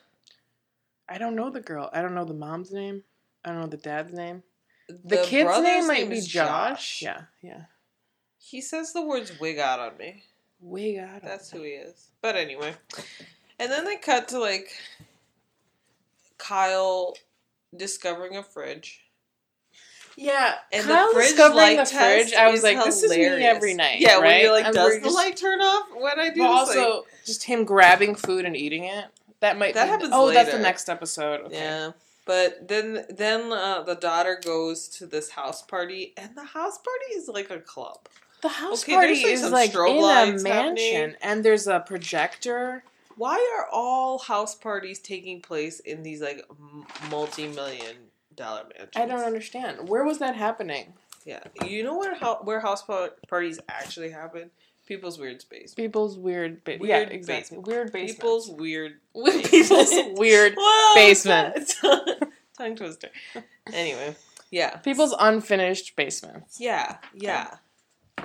[1.09, 1.91] I don't know the girl.
[1.93, 3.03] I don't know the mom's name.
[3.45, 4.43] I don't know the dad's name.
[4.89, 7.03] The, the kid's name might be is Josh.
[7.03, 7.63] Yeah, yeah.
[8.39, 10.23] He says the words "wig out" on me.
[10.61, 11.23] Wig out.
[11.23, 12.09] That's who he is.
[12.23, 12.75] But anyway,
[13.59, 14.71] and then they cut to like
[16.39, 17.17] Kyle
[17.77, 19.06] discovering a fridge.
[20.17, 22.33] Yeah, And Kyle the fridge discovering light the fridge.
[22.35, 24.01] I was like, this is me every night.
[24.01, 24.23] Yeah, right?
[24.23, 26.77] when you're like, And does the just- light turn off when I do But this?
[26.79, 29.05] also, just him grabbing food and eating it.
[29.41, 31.43] That might That be, happens Oh, that's the next episode.
[31.47, 31.57] Okay.
[31.57, 31.91] yeah.
[32.25, 37.13] But then, then uh, the daughter goes to this house party, and the house party
[37.15, 38.09] is like a club.
[38.43, 41.15] The house Okay, party like, is like in a mansion, happening.
[41.23, 42.83] and there's a projector.
[43.17, 47.97] Why are all house parties taking place in these like m- multi-million
[48.37, 48.91] dollar mansions?
[48.97, 49.89] I don't understand.
[49.89, 50.95] Where was that happening?
[51.25, 52.85] Yeah, you know where where house
[53.29, 54.51] parties actually happen?
[54.87, 55.75] People's weird space.
[55.75, 57.59] People's weird, ba- yeah, Weird exactly.
[57.59, 58.19] Weird basement.
[58.21, 58.93] People's weird.
[59.51, 61.75] people's weird Whoa, basement.
[62.57, 63.09] tongue- twister.
[63.73, 64.15] Anyway,
[64.53, 66.61] yeah, People's unfinished basements.
[66.61, 67.57] yeah, yeah.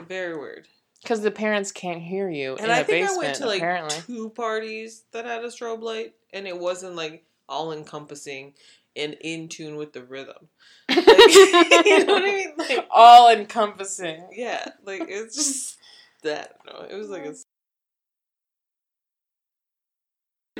[0.07, 0.67] Very weird.
[1.01, 3.23] Because the parents can't hear you And in I a think basement.
[3.23, 6.95] I went to like apparently, two parties that had a strobe light, and it wasn't
[6.95, 8.53] like all encompassing.
[8.95, 10.49] And in tune with the rhythm.
[10.89, 12.53] Like, you know what I mean?
[12.57, 14.27] Like, All encompassing.
[14.33, 15.77] yeah, like it's just
[16.23, 16.57] that.
[16.65, 17.33] No, it was like a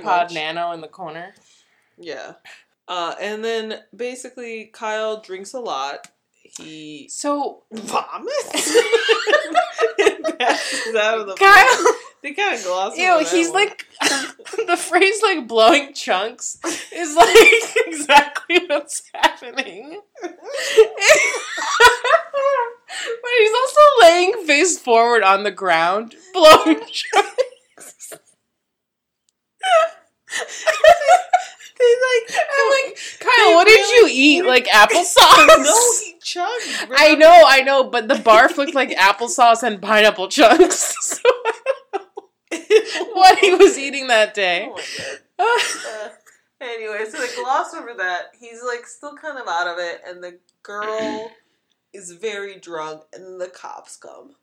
[0.01, 1.33] Pod Nano in the corner.
[1.97, 2.33] Yeah.
[2.87, 6.07] Uh, and then basically Kyle drinks a lot.
[6.33, 8.51] He So vomits.
[10.39, 11.85] passes out of the Kyle,
[12.23, 13.63] They kind of gloss ew, he's one.
[13.63, 13.87] like
[14.67, 16.59] the phrase like blowing chunks
[16.93, 17.35] is like
[17.87, 19.99] exactly what's happening.
[20.21, 20.31] but
[23.39, 28.13] he's also laying face forward on the ground, blowing chunks.
[31.79, 34.43] They like I'm like, Kyle, what did you eat?
[34.43, 35.47] Like applesauce?
[35.47, 36.91] no, he chugged.
[36.95, 40.95] I know, I know, but the barf looked like applesauce and pineapple chunks.
[41.01, 41.17] So
[43.13, 44.69] what he was eating that day.
[45.39, 45.77] Oh.
[45.91, 46.09] Uh,
[46.61, 48.25] anyway, so they gloss over that.
[48.39, 51.31] He's like still kind of out of it, and the girl
[51.93, 54.35] is very drunk, and the cops come.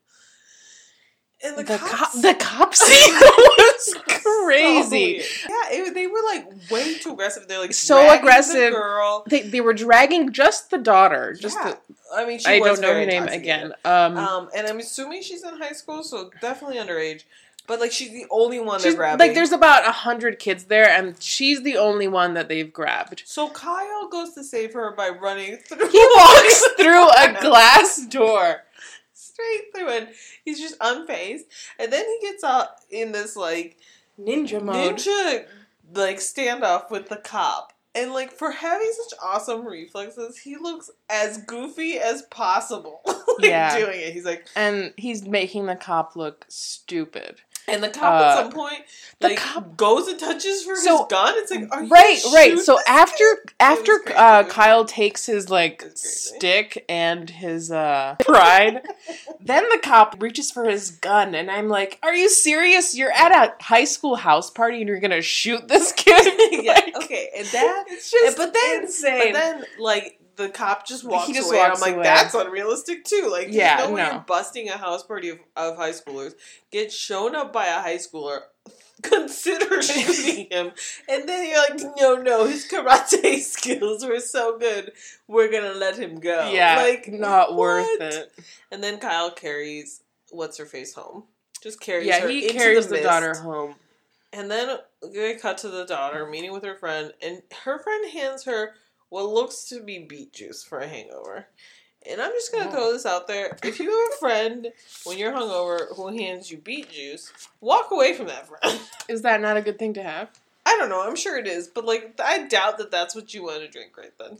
[1.41, 5.21] And the, the, cops, cop, the cop scene was crazy.
[5.21, 7.47] So yeah, it, they were like way too aggressive.
[7.47, 8.71] They're like So aggressive.
[8.73, 9.23] The girl.
[9.25, 11.33] They, they were dragging just the daughter.
[11.39, 11.71] Just yeah.
[11.71, 11.77] the,
[12.13, 13.73] I mean, she I don't know her name again.
[13.85, 17.23] Um, Um, and I'm assuming she's in high school, so definitely underage.
[17.69, 19.25] But like, she's the only one they're grabbing.
[19.25, 23.21] like there's about a hundred kids there, and she's the only one that they've grabbed.
[23.25, 25.87] So Kyle goes to save her by running through.
[25.89, 28.63] He walks through a glass door.
[29.13, 30.07] straight through, and
[30.43, 31.43] he's just unfazed.
[31.77, 33.77] And then he gets out in this like
[34.19, 34.97] Ninja mode.
[34.97, 35.45] ninja
[35.93, 37.73] like standoff with the cop.
[37.95, 43.01] And like for having such awesome reflexes, he looks as goofy as possible.
[43.05, 43.15] like,
[43.49, 43.77] Yeah.
[43.77, 44.13] doing it.
[44.13, 47.41] He's like, And he's making the cop look stupid.
[47.71, 48.81] And the cop Uh, at some point
[49.19, 51.33] the like cop- goes and touches for So- his gun.
[51.37, 52.51] It's like, are you right, gonna right.
[52.51, 53.23] shoot So this after
[53.59, 54.17] after crazy.
[54.17, 55.95] uh, Kyle takes his like crazy.
[55.97, 58.81] stick and his uh, pride,
[59.41, 62.95] then the cop reaches for his gun, and I'm like, "Are you serious?
[62.95, 66.15] You're at a high school house party and you're gonna shoot this kid?"
[66.63, 69.33] yeah, Like, okay, and that it's just but then- insane.
[69.33, 71.57] But then, like, the cop just walks He just away.
[71.59, 72.03] walks I'm like, away.
[72.03, 73.27] that's unrealistic too.
[73.31, 74.11] Like, Yeah, no no.
[74.11, 76.33] you're busting a house party of, of high schoolers,
[76.71, 78.39] get shown up by a high schooler,
[79.03, 80.71] consider shooting him,
[81.07, 84.91] and then you're like, no, no, his karate skills were so good,
[85.27, 86.49] we're gonna let him go.
[86.51, 88.31] yeah, like, not worth it.
[88.71, 91.23] And then Kyle carries what's her face home.
[91.61, 93.75] Just carries Yeah, her he into carries the, the, daughter home.
[94.31, 98.45] And then we cut to the daughter meeting with her friend, and her friend hands
[98.45, 98.73] her
[99.09, 101.47] what looks to be beet juice for a hangover.
[102.09, 104.67] And I'm just gonna throw this out there: if you have a friend
[105.03, 108.79] when you're hungover who hands you beet juice, walk away from that friend.
[109.09, 110.29] Is that not a good thing to have?
[110.65, 111.01] I don't know.
[111.05, 113.97] I'm sure it is, but like, I doubt that that's what you want to drink
[113.97, 114.37] right then.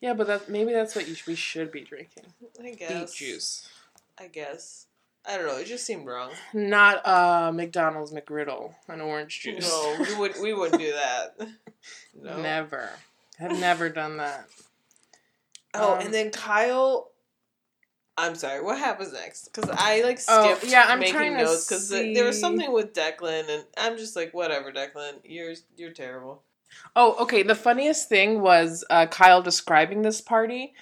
[0.00, 2.24] Yeah, but that maybe that's what you sh- we should be drinking.
[2.62, 3.68] I guess Beet juice,
[4.18, 4.86] I guess.
[5.26, 5.56] I don't know.
[5.56, 6.32] It just seemed wrong.
[6.52, 9.66] not uh McDonald's McGriddle an orange juice.
[9.66, 11.38] No, we would we wouldn't do that.
[12.14, 12.40] No.
[12.40, 12.90] Never.
[13.40, 14.46] I've never done that.
[15.76, 17.10] Oh, Um, and then Kyle.
[18.16, 18.62] I'm sorry.
[18.62, 19.46] What happens next?
[19.52, 22.92] Because I like Oh, yeah, I'm making trying to notes because there was something with
[22.94, 25.14] Declan, and I'm just like, whatever, Declan.
[25.24, 26.42] You're you're terrible.
[26.94, 27.42] Oh, okay.
[27.42, 30.74] The funniest thing was uh, Kyle describing this party.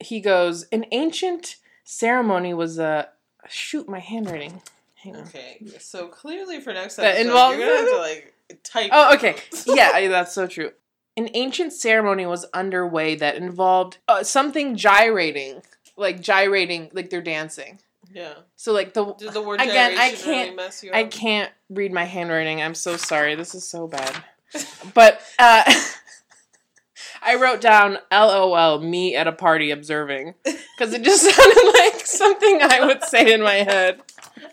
[0.00, 3.08] He goes, "An ancient ceremony was a
[3.48, 4.60] shoot my handwriting."
[4.96, 5.22] Hang on.
[5.22, 8.90] Okay, so clearly for next episode, involves- you're gonna have to like type.
[8.92, 9.36] Oh, okay.
[9.66, 10.72] Yeah, that's so true.
[11.16, 15.62] An ancient ceremony was underway that involved uh, something gyrating,
[15.96, 17.78] like gyrating, like they're dancing.
[18.12, 18.34] yeah.
[18.56, 22.04] So like the Did the word Again, I can't- mess you I can't read my
[22.04, 22.60] handwriting.
[22.62, 23.34] I'm so sorry.
[23.34, 24.14] This is so bad.
[24.94, 25.64] But uh,
[27.22, 32.60] I wrote down LOL me at a party observing because it just sounded like something
[32.62, 34.00] I would say in my head.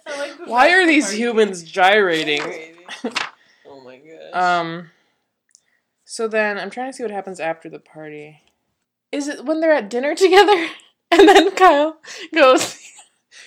[0.08, 2.41] Like Why are these party- humans gyrating?
[3.65, 4.34] oh my gosh.
[4.34, 4.89] Um.
[6.13, 8.43] So then I'm trying to see what happens after the party.
[9.12, 10.67] Is it when they're at dinner together
[11.10, 11.97] and then Kyle
[12.36, 12.80] goes,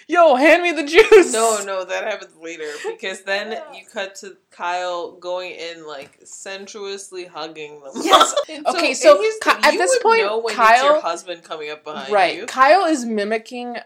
[0.08, 4.38] "Yo, hand me the juice." No, no, that happens later because then you cut to
[4.50, 7.92] Kyle going in like sensuously hugging them.
[8.02, 8.34] Yes.
[8.66, 12.34] Okay, so at this point, know when it's Kyle- your husband coming up behind right.
[12.34, 12.46] you.
[12.46, 13.76] Kyle is mimicking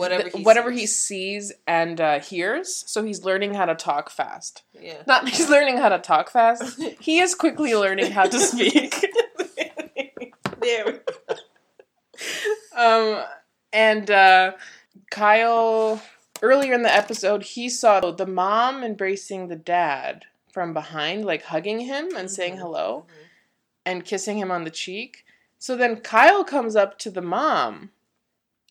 [0.00, 0.80] Whatever he whatever sees.
[0.80, 2.84] he sees and uh, hears.
[2.90, 4.62] So he's learning how to talk fast.
[4.78, 5.02] Yeah.
[5.06, 6.80] Not he's learning how to talk fast.
[7.00, 9.06] He is quickly learning how to speak.
[10.60, 11.00] there.
[12.76, 13.22] Um,
[13.72, 14.52] and uh,
[15.10, 16.02] Kyle,
[16.42, 21.80] earlier in the episode, he saw the mom embracing the dad from behind, like hugging
[21.80, 22.58] him and saying Mhm.
[22.60, 23.06] hello.
[23.86, 25.24] and kissing him on the cheek.
[25.58, 27.90] So then Kyle comes up to the mom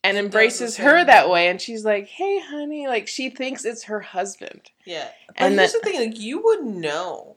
[0.03, 3.83] and She embraces her that way and she's like, "Hey honey," like she thinks it's
[3.83, 4.71] her husband.
[4.85, 5.07] Yeah.
[5.27, 7.35] But And here's the thing, like you wouldn't know.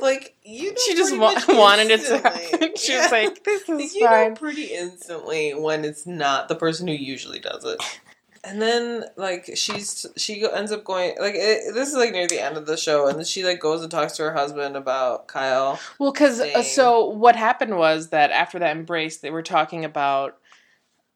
[0.00, 2.70] Like you know She just wa- wanted it to happen.
[2.76, 3.02] She Yeah.
[3.02, 7.38] was like, "This is you know pretty instantly when it's not the person who usually
[7.38, 7.80] does it.
[8.46, 12.40] And then like she's she ends up going like it, this is like near the
[12.40, 15.28] end of the show, and then she like goes and talks to her husband about
[15.28, 15.80] Kyle.
[15.98, 20.36] Well, because uh, so what happened was that after that embrace, they were talking about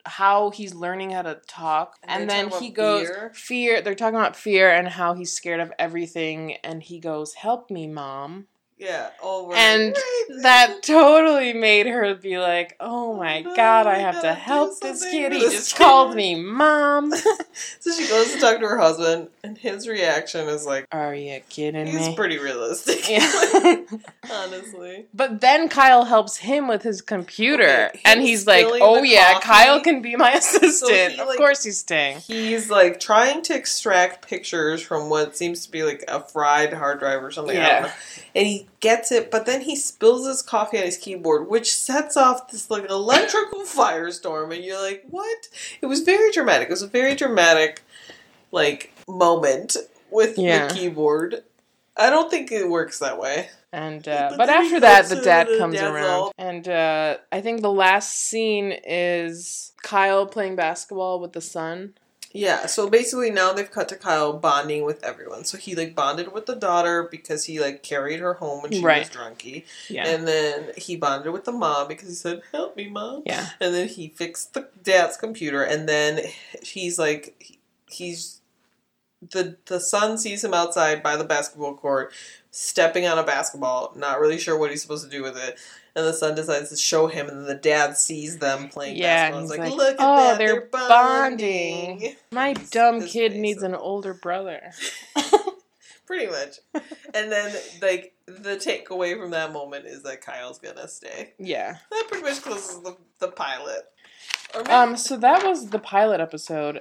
[0.09, 3.31] how he's learning how to talk, And and, then he goes fear.
[3.35, 3.81] fear.
[3.83, 7.87] They're talking about fear and how he's scared of everything, and he goes, "Help me,
[7.87, 9.11] mom." Yeah.
[9.23, 9.59] Oh, right.
[9.59, 10.43] And Right.
[10.43, 15.03] That totally made her be like, "Oh my No, god, I have to help this
[15.05, 15.33] kid.
[15.33, 17.11] He just kid." called me mom."
[17.81, 21.41] so she goes to talk to her husband, and his reaction is like Are you
[21.49, 22.07] kidding he's me?
[22.07, 23.09] He's pretty realistic.
[23.09, 23.77] Yeah.
[24.31, 25.07] honestly.
[25.15, 29.47] But then Kyle helps him with his computer, Okay, and he's like, "Oh yeah, coffee.
[29.47, 31.13] Kyle can be my assistant.
[31.15, 35.71] he, of course he's staying." He's like trying to extract pictures from what seems to
[35.73, 37.57] be like a fried hard drive or something.
[37.57, 37.93] I Yeah.
[38.39, 42.17] And he gets it, but then he spills his coffee on his keyboard, which sets
[42.17, 44.55] off this like electrical firestorm.
[44.55, 45.49] And you're like, what?
[45.83, 46.69] It was very dramatic.
[46.69, 47.83] It was a very dramatic
[48.53, 49.77] like moment
[50.11, 50.69] with Yeah.
[50.69, 51.43] the keyboard.
[51.97, 53.51] I don't think it works that way.
[53.73, 57.61] And uh, But but after that, the dad comes around, all- and uh, I think
[57.61, 61.95] the last scene is Kyle playing basketball with the son.
[62.39, 65.45] Yeah, so basically now they've cut to Kyle bonding with everyone.
[65.45, 68.79] So he like bonded with the daughter because he like carried her home when she
[68.79, 69.11] was Right.
[69.11, 69.65] drunky.
[69.89, 73.49] Yeah, And then he bonded with the mom because he said, "Help me, mom." yeah,
[73.61, 76.21] And then he fixed the dad's computer, and then
[76.63, 77.59] he's like,
[77.91, 78.41] he's
[79.21, 82.13] the the son sees him outside by the basketball court,
[82.53, 85.59] stepping on a basketball, not really sure what he's supposed to do with it.
[85.99, 89.33] And the son decides to show him, and then the dad sees them playing Yeah,
[89.33, 89.41] basketball.
[89.41, 92.17] he's He's like, like, "Look at "Oh, that, they're they're, bonding." bonding.
[92.31, 93.41] My His- dumb kid face.
[93.41, 94.71] needs an older brother.
[96.07, 96.59] Pretty much.
[97.15, 101.33] and then, like, the takeaway from that moment is that Kyle's gonna stay.
[101.39, 101.79] Yeah.
[101.91, 103.83] That pretty much closes the, the pilot.
[104.55, 104.97] Maybe, Um.
[104.97, 106.81] So that was the pilot episode.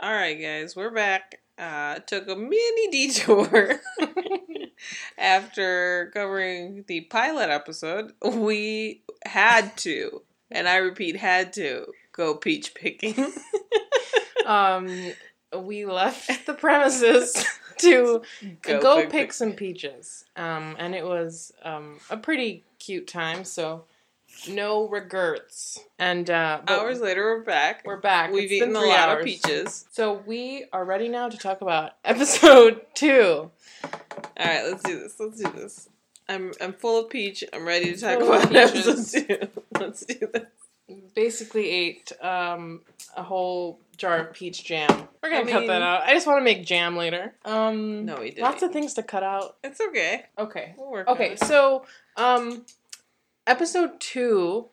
[0.00, 1.40] All right, guys, we're back.
[1.58, 3.80] Uh, took a mini detour
[5.18, 8.12] after covering the pilot episode.
[8.24, 13.32] We had to, and I repeat, had to go peach picking.
[14.46, 15.12] Um.
[15.56, 17.44] We left the premises
[17.78, 18.22] to
[18.62, 20.24] go, pick, some peaches.
[20.36, 23.84] Um, and it was um, a pretty cute time, so
[24.48, 25.78] no regrets.
[25.98, 27.82] And uh, Hours later, we're back.
[27.84, 28.32] we're back.
[28.32, 29.20] We've It's eaten a lot hours.
[29.20, 29.84] of peaches.
[29.90, 33.50] So we are ready now to talk about episode two.
[33.84, 33.90] All
[34.38, 35.18] right, let's do this.
[35.18, 35.88] Let's do this.
[36.28, 37.42] I'm I'm full of peach.
[37.52, 39.14] I'm ready to talk Full about peaches.
[39.14, 39.60] episode two.
[39.80, 40.44] Let's do this.
[41.14, 42.82] Basically ate um,
[43.16, 45.08] a whole jar of peach jam.
[45.22, 46.02] We're gonna I cut mean- that out.
[46.02, 47.34] I just want to make jam later.
[47.44, 48.42] Um, No, we didn't.
[48.42, 49.56] Lots of things to cut out.
[49.64, 50.26] It's okay.
[50.38, 50.74] Okay.
[50.76, 51.08] We'll work.
[51.08, 51.84] on Okay, so
[52.16, 52.64] um
[53.50, 54.68] episode 2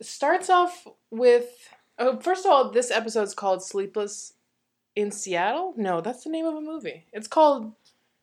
[0.00, 4.34] starts off with oh, first of all, this episode's called Sleepless
[4.94, 5.74] in Seattle?
[5.76, 7.04] No, that's the name of a movie.
[7.12, 7.72] It's called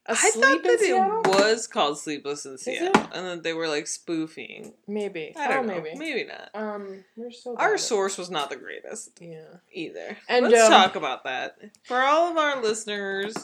[0.08, 1.22] I thought that Seattle?
[1.22, 2.58] it was called Sleepless in?
[2.58, 4.74] Seattle, and that they were like spoofing.
[4.88, 5.34] Maybe.
[5.36, 5.82] I don't oh, know.
[5.82, 5.98] maybe.
[5.98, 6.50] Maybe not.
[6.54, 9.58] Um, we're so Our source was not the greatest Yeah.
[9.74, 10.18] either.
[10.30, 13.36] And, Let's um, talk about that for all of our listeners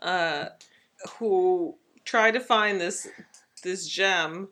[0.00, 0.46] uh,
[1.18, 3.08] who try to find this
[3.62, 4.48] this gem.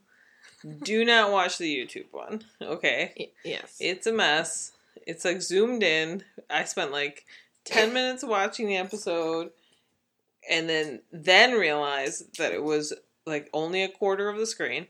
[0.82, 2.42] Do not watch the YouTube one.
[2.60, 3.76] Okay, yes.
[3.80, 4.72] it's a mess.
[5.06, 6.22] It's like zoomed in.
[6.50, 7.24] I spent like
[7.64, 9.50] ten minutes watching the episode,
[10.50, 12.92] and then then realized that it was
[13.26, 14.86] like only a quarter of the screen.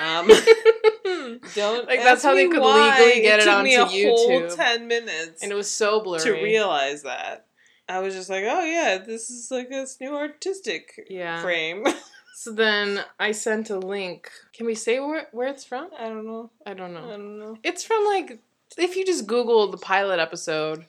[0.00, 0.28] Um,
[1.54, 2.98] don't Like, that's how they could why.
[2.98, 4.54] legally get it a onto whole YouTube.
[4.56, 6.22] ten minutes and it was so blurry.
[6.24, 7.46] to realize that.
[7.88, 11.40] I was just like, oh yeah, this is like this new artistic Yeah.
[11.42, 11.84] frame.
[12.40, 14.30] So then I sent a link.
[14.52, 15.90] Can we say where where it's from?
[15.98, 16.50] I don't know.
[16.64, 17.04] I don't know.
[17.04, 17.58] I don't know.
[17.64, 18.38] It's from like
[18.76, 20.86] if you just Google the pilot episode,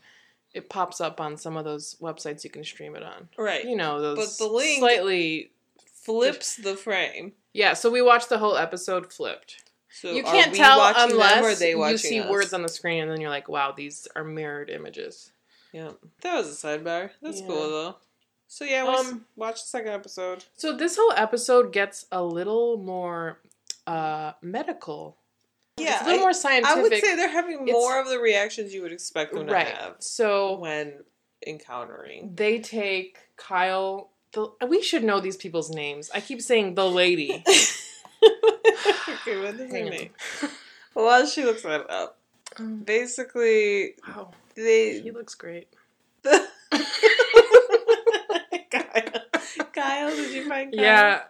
[0.54, 3.30] it pops up on some of those websites you can stream it on.
[3.36, 3.66] Right.
[3.66, 4.38] You know those.
[4.38, 5.50] But the link- slightly.
[6.04, 7.34] Flips the frame.
[7.54, 9.64] Yeah, so we watched the whole episode flipped.
[9.91, 12.30] So you can't tell watching them or are unless you see us?
[12.30, 15.32] words on the screen, and then you're like, "Wow, these are mirrored images."
[15.74, 15.91] Yeah,
[16.22, 17.10] that was a sidebar.
[17.24, 17.47] That's Yeah.
[17.47, 17.95] cool though.
[18.52, 20.43] So yeah, we Um, watch the second episode.
[20.58, 23.39] So this whole episode gets a little more
[23.86, 25.18] uh, medical.
[25.78, 26.78] Yeah, it's a little I- more scientific.
[26.78, 29.54] I would say they're having It's- more of the reactions you would expect them to
[29.54, 29.68] right.
[29.68, 31.04] have So when
[31.45, 32.34] encountering.
[32.36, 36.12] they take Kyle the, we should know these people's names.
[36.14, 37.43] I keep saying the lady.
[37.47, 40.10] okay, what is her name?
[40.93, 42.18] Well, she looks that up.
[42.58, 45.00] Um, Basically, wow, they.
[45.02, 45.68] he looks great.
[46.24, 46.47] Kyle.
[49.82, 50.82] Kyle, did you find Kyle?
[50.84, 51.22] Yeah,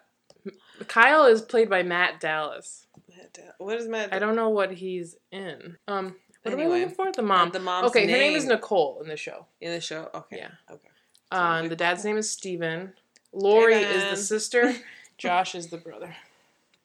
[0.88, 2.88] Kyle is played by Matt Dallas.
[3.10, 4.14] Matt Da- What is Matt?
[4.14, 5.78] I don't know what he's in.
[5.88, 6.80] Um, what am I Anyway.
[6.82, 7.12] looking for?
[7.12, 7.52] The mom.
[7.52, 8.46] The mom's okay, her name is.
[8.46, 9.46] Nicole in the show.
[9.62, 10.10] in the show.
[10.14, 10.38] Okay.
[10.38, 10.50] Yeah.
[10.70, 10.88] Okay.
[11.32, 12.94] Uh, the dad's name is Steven.
[13.34, 14.74] Lori is the sister.
[15.18, 16.16] Josh is the brother.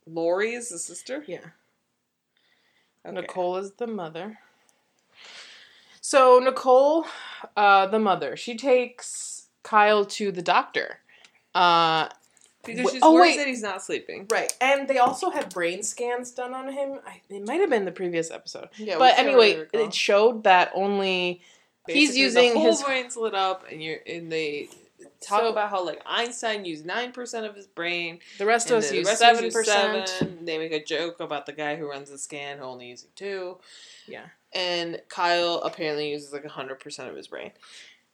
[0.06, 1.24] Lori is the sister.
[1.26, 1.38] Yeah.
[3.06, 3.14] Okay.
[3.20, 4.38] Nicole is the mother.
[6.00, 7.06] So Nicole,
[7.56, 10.98] uh, the mother, she takes Kyle to the doctor.
[11.54, 12.08] Uh,
[12.64, 13.36] Because she's oh, worried wait.
[13.38, 14.26] that he's not sleeping.
[14.30, 16.98] right, and they also had brain scans done on him.
[17.06, 18.98] I, it might have been the previous episode, Yeah.
[18.98, 21.42] but anyway, it showed that only
[21.86, 24.68] he's using his- brain's lit up, and you're and they
[25.20, 28.78] talk So- about how like Einstein used nine percent of his brain, the rest of
[28.78, 30.46] us use rest of us seven percent.
[30.46, 33.58] They make a joke about the guy who runs the scan who only using two.
[34.08, 34.26] Yeah.
[34.54, 37.52] and Kyle apparently uses like hundred percent of his brain,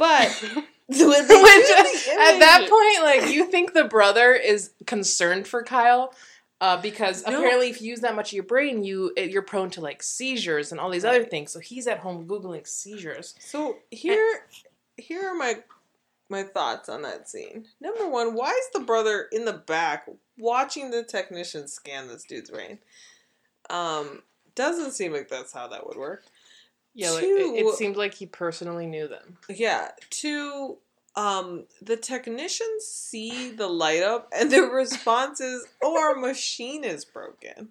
[0.01, 4.73] but Which, when they do the at that point, like you think the brother is
[4.87, 6.13] concerned for Kyle,
[6.61, 7.37] uh, because No.
[7.37, 10.73] apparently if you use that much of your brain, you you're prone to like seizures
[10.73, 11.53] and all these other things.
[11.53, 13.35] So he's at home googling seizures.
[13.39, 14.47] So here,
[14.97, 15.59] here are my
[16.29, 17.67] my thoughts on that scene.
[17.81, 22.51] Number one, why is the brother in the back watching the technician scan this dude's
[22.51, 22.79] brain?
[23.69, 24.23] Um,
[24.55, 26.25] doesn't seem like that's how that would work.
[26.95, 29.39] Yeah, like, it, it seemed like he personally knew them.
[29.49, 29.91] Yeah.
[30.11, 30.79] to
[31.17, 37.05] um, the technicians see the light up and their response is, "Oh, our machine is
[37.05, 37.71] broken."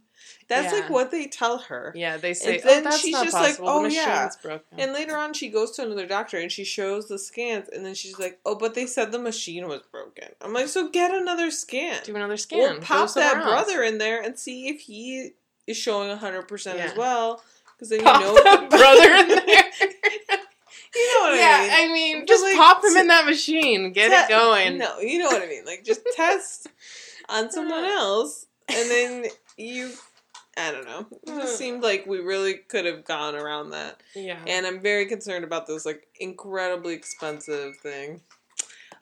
[0.50, 1.94] That's like what they tell her.
[1.96, 4.92] Yeah, they say, And then "Oh, that's she's not just like, "Oh, yeah." broken." And
[4.94, 8.20] later on, she goes to another doctor and she shows the scans, and then she's
[8.20, 12.02] like, "Oh, but they said the machine was broken." I'm like, "So get another scan.
[12.04, 12.60] Do another scan.
[12.60, 13.46] We'll pop that else.
[13.46, 15.32] brother in there and see if he
[15.66, 17.42] is showing 100 percent as well,
[17.80, 19.64] because then Pop you know that brother in there.
[20.96, 21.70] You know what yeah, I mean?
[21.70, 23.94] Yeah, I mean, just like, pop him in that machine.
[23.94, 24.80] Get Te- it going.
[24.80, 25.64] No, you know what I mean.
[25.64, 26.68] Like just test
[27.30, 29.26] on someone else, and then
[29.56, 29.92] you.
[30.58, 31.06] I don't know.
[31.24, 34.02] It just seemed like we really could have gone around that.
[34.16, 34.40] Yeah.
[34.48, 38.22] And I'm very concerned about this like incredibly expensive thing.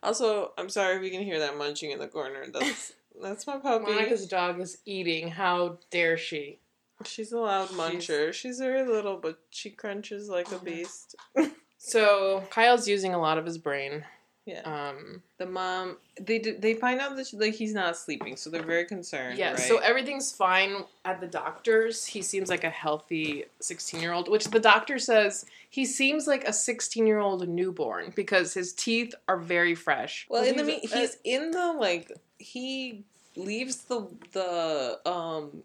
[0.04, 2.46] Also, I'm sorry if you can hear that munching in the corner.
[2.52, 3.86] That's that's my puppy.
[3.86, 5.30] Monica's dog is eating.
[5.30, 6.60] How dare she?
[7.06, 8.34] She's a loud muncher.
[8.34, 11.16] She's very little, but she crunches like a beast.
[11.80, 14.04] So Kyle's using a lot of his brain.
[14.46, 14.62] Yeah.
[14.62, 18.64] Um, The mom, they they find out that she, like he's not sleeping, so they're
[18.64, 19.38] very concerned.
[19.38, 19.52] yeah.
[19.52, 19.60] right?
[19.60, 22.06] So everything's fine at the doctor's.
[22.06, 27.48] He seems like a healthy sixteen-year-old, which the doctor says he seems like a sixteen-year-old
[27.48, 30.26] newborn because his teeth are very fresh.
[30.30, 33.04] Well, in the he's- mean, uh, he's in the like he
[33.36, 35.64] leaves the the um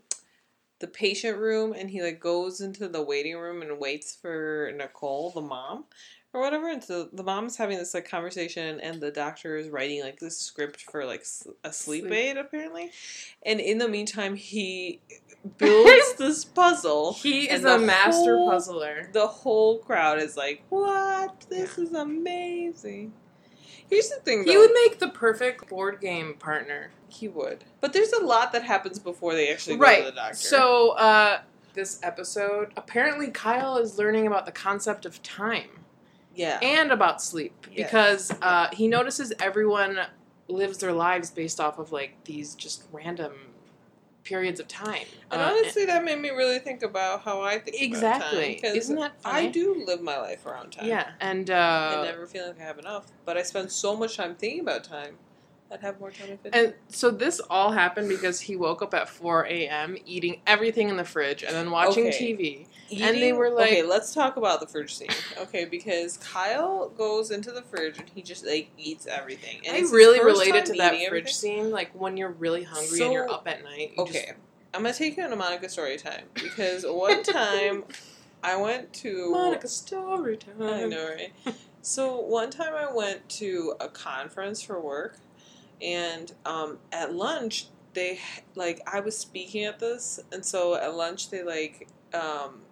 [0.83, 5.31] the patient room and he like goes into the waiting room and waits for Nicole,
[5.31, 5.85] the mom,
[6.35, 6.69] or whatever.
[6.69, 10.37] And so the mom's having this like conversation, and the doctor is writing like this
[10.37, 11.25] script for like
[11.65, 12.13] a sleep, Sleep.
[12.13, 12.91] aid apparently.
[13.47, 15.01] And in the meantime, he
[15.59, 17.15] builds this puzzle.
[17.15, 19.09] he is a master whole- puzzler.
[19.13, 21.47] The whole crowd is like, "What?
[21.49, 23.13] This is amazing."
[23.93, 24.53] Here's the thing, though.
[24.53, 26.93] He would make the perfect board game partner.
[27.09, 27.65] He would.
[27.81, 29.99] But there's a lot that happens before they actually go right.
[29.99, 30.35] to the doctor.
[30.35, 31.41] So, uh,
[31.75, 35.69] this episode, apparently Kyle is learning about the concept of time
[36.35, 36.59] yeah.
[36.63, 37.91] and about sleep Yes.
[37.91, 39.99] because uh, he notices everyone
[40.49, 43.33] lives their lives based off of like these just random
[44.25, 45.07] periods of time.
[45.31, 48.59] and Uh, honestly, that made me really think about how I think exactly.
[48.59, 48.77] about time.
[48.77, 49.49] Isn't that funny?
[49.49, 50.87] I do live my life around time.
[50.87, 53.07] Yeah, and I uh, never feel like I have enough.
[53.25, 55.19] But I spend so much time thinking about time.
[55.73, 58.93] I'd have more time if it and so this all happened because he woke up
[58.95, 59.97] at 4 a.m.
[60.05, 62.35] eating everything in the fridge and then watching Okay.
[62.35, 62.67] TV.
[62.91, 65.09] Eating, and they were like- okay, let's talk about the fridge scene.
[65.41, 69.63] Okay, because Kyle goes into the fridge and he just like eats everything.
[69.67, 71.33] And I it's really related to that fridge everything.
[71.33, 73.93] scene, like when you're really hungry and you're up at night.
[73.97, 74.33] you just- Okay,
[74.75, 77.85] I'm gonna take you on a Monica story time because one time
[78.43, 80.61] I went to Monica story time.
[80.61, 81.33] I know, right?
[81.81, 85.17] so one time I went to a conference for work,
[85.83, 88.19] and um, at lunch they
[88.55, 92.63] like I was speaking at this, and so at lunch they like um,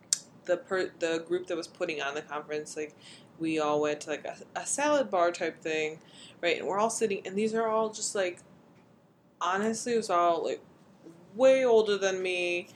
[0.45, 2.95] the per- the group that was putting on the conference like
[3.39, 5.99] we all went to like a, a salad bar type thing,
[6.43, 6.59] right?
[6.59, 8.41] And we're all sitting, and these are all just like
[9.41, 10.61] honestly, it was all like
[11.35, 12.69] way older than me,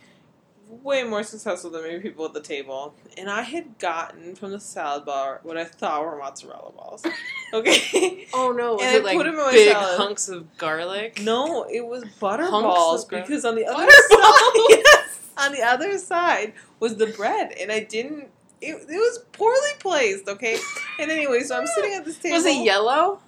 [0.82, 2.94] way more successful than many people at the table.
[3.16, 7.04] And I had gotten from the salad bar what I thought were mozzarella balls.
[7.54, 8.26] Okay.
[8.34, 8.72] Oh no!
[8.74, 9.96] Was And I it like put 'em in my big salad.
[10.00, 11.20] hunks of garlic?
[11.22, 15.96] no, it was butter Hunks balls because on the other side, yes, on the other
[15.98, 18.28] side was the bread, and I didn't.
[18.60, 20.26] It, it was poorly placed.
[20.28, 20.58] Okay.
[20.98, 22.34] And anyway, so I'm sitting at this table.
[22.36, 23.20] Was it yellow?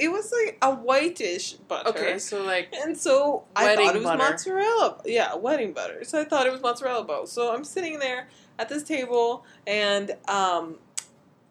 [0.00, 1.90] It was like a whitish butter.
[1.90, 4.18] Okay, so like And so I thought it was butter.
[4.30, 5.00] mozzarella.
[5.04, 6.04] Yeah, wedding butter.
[6.04, 7.26] So I thought it was mozzarella bow.
[7.26, 8.28] So I'm sitting there
[8.58, 10.76] at this table and um,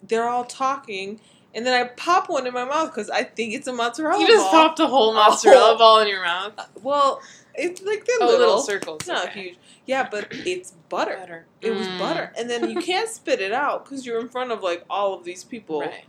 [0.02, 1.20] they're all talking.
[1.54, 4.22] And then I pop one in my mouth because I think it's a mozzarella ball.
[4.22, 4.68] you just ball.
[4.68, 5.78] popped a whole mozzarella Oh.
[5.78, 6.54] ball in your mouth.
[6.82, 7.22] Well,
[7.56, 8.40] it's like they're Oh, little.
[8.40, 8.98] little circles.
[9.02, 9.42] It's not okay.
[9.42, 9.58] huge.
[9.86, 11.18] Yeah, but it's butter.
[11.20, 11.46] Butter.
[11.62, 12.00] It was Mm.
[12.00, 12.34] butter.
[12.38, 15.24] And then you can't spit it out because you're in front of like all of
[15.24, 15.82] these people.
[15.82, 16.06] Right.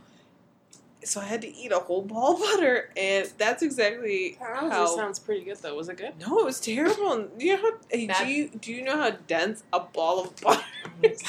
[1.03, 2.89] So I had to eat a whole ball of butter.
[2.95, 5.75] And that's exactly That how sounds pretty good though.
[5.75, 6.13] Was it good?
[6.19, 7.13] No, it was terrible.
[7.13, 10.39] And You know how, hey, do you do you know how dense a ball of
[10.41, 10.63] butter
[11.03, 11.21] is?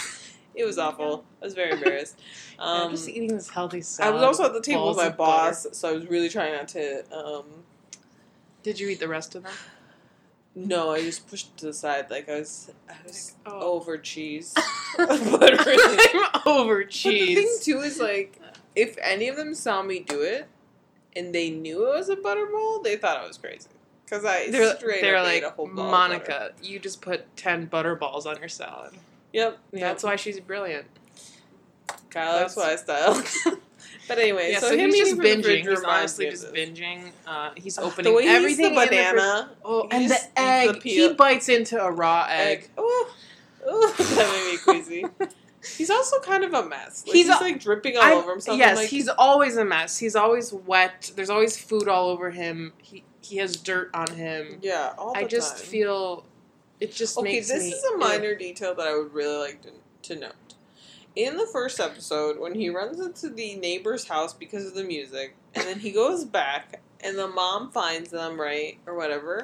[0.54, 1.24] It was awful.
[1.40, 2.20] I was very embarrassed.
[2.58, 5.16] I'm Um, just eating this healthy I was also at the table with my of
[5.16, 5.48] butter.
[5.50, 7.02] boss, so I was really trying not to.
[7.16, 7.44] Um,
[8.62, 9.52] Did you eat the rest of them?
[10.54, 13.72] no, I just pushed it to the side, like I was, I was Like, oh.
[13.72, 14.52] over cheese.
[14.98, 15.08] but
[15.66, 15.98] really,
[16.34, 17.64] I'm over But the thing cheese.
[17.64, 18.38] too is like,
[18.74, 20.48] if any of them saw me do it,
[21.14, 23.68] and they knew it was a butterball, they thought I was crazy.
[24.04, 25.90] Because I They're, straight they're up like, ate a whole ball of.
[25.90, 28.92] Monica, you just put 10 butter balls on your salad.
[29.32, 30.86] Yep, That's why she's brilliant.
[32.10, 33.56] Kyle That's- X Y style.
[34.08, 35.70] but anyway, Yeah, so, so, he's just eating from the fridge binging.
[35.70, 37.12] He's honestly just binging.
[37.26, 39.50] Uh, he's opening the way he everything the in the banana.
[39.64, 40.82] Oh, and the egg.
[40.82, 42.58] the he bites into a raw egg.
[42.58, 42.70] egg.
[42.78, 45.06] Ooh, ooh, that made me queasy.
[45.76, 47.04] He's also kind of a mess.
[47.06, 48.58] Like, He's he's, like dripping all I- over himself.
[48.58, 49.98] yes, like, he's always a mess.
[49.98, 51.12] He's always wet.
[51.14, 52.72] There's always food all over him.
[52.78, 54.58] He he has dirt on him.
[54.62, 54.92] yeah.
[54.98, 55.66] All the I just time.
[55.66, 56.24] feel
[56.80, 57.34] it just okay.
[57.34, 59.70] makes This is a minor detail that I would really like to,
[60.14, 60.32] to note.
[61.14, 65.36] In the first episode, when he runs into the neighbor's house because of the music,
[65.54, 69.42] and then he goes back, and the mom finds them, right, or whatever,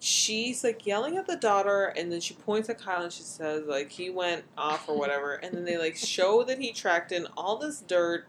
[0.00, 3.64] she's like yelling at the daughter, and then she points at Kyle and she says,
[3.66, 7.26] like, he went off or whatever, and then they, like, show that he tracked in
[7.36, 8.26] all this dirt,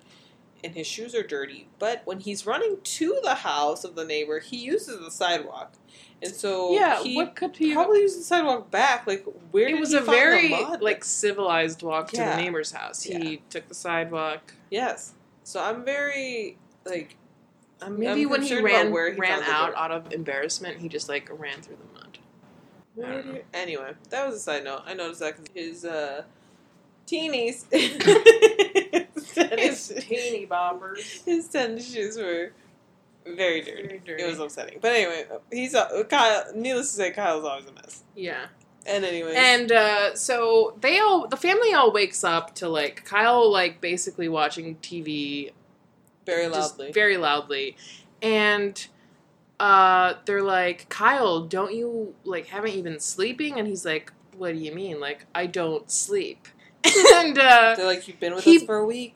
[0.63, 1.67] and his shoes are dirty.
[1.79, 5.73] But when he's running to the house of the neighbor, he uses the sidewalk.
[6.21, 9.05] And so Yeah, he what could he probably used the sidewalk back.
[9.05, 10.49] Like, where It was a very
[10.81, 13.03] like civilized walk to the neighbor's house.
[13.03, 13.39] He Yeah.
[13.51, 14.53] took the sidewalk.
[14.71, 15.13] yes.
[15.43, 17.15] So I'm very like,
[17.89, 21.77] Maybe I'm when he ran ran out out of embarrassment, he just like ran through
[21.77, 22.17] the mud.
[22.17, 23.33] I Where don't did know.
[23.35, 24.81] he- Anyway, that was a side note.
[24.85, 26.23] I noticed that 'cause his uh,
[27.05, 27.65] teenies,
[29.37, 31.23] His his, teeny boppers.
[31.25, 32.51] his tennis shoes were
[33.25, 33.83] very dirty.
[33.87, 34.23] Very dirty.
[34.23, 34.79] It was upsetting.
[34.81, 36.45] But anyway, he's uh, Kyle.
[36.55, 38.03] Needless to say, Kyle's always a mess.
[38.15, 38.47] Yeah.
[38.87, 43.51] And anyway, And uh, so they all, the family all wakes up to like Kyle,
[43.51, 45.51] like basically watching TV
[46.27, 46.91] very loudly.
[46.91, 47.75] very loudly,
[48.21, 48.87] and
[49.59, 53.57] uh, they're like, Kyle, don't you like haven't you been sleeping?
[53.57, 54.99] And he's like, What do you mean?
[54.99, 56.47] Like I don't sleep,
[56.85, 59.15] and uh, They're like, you've been with he- us for a week,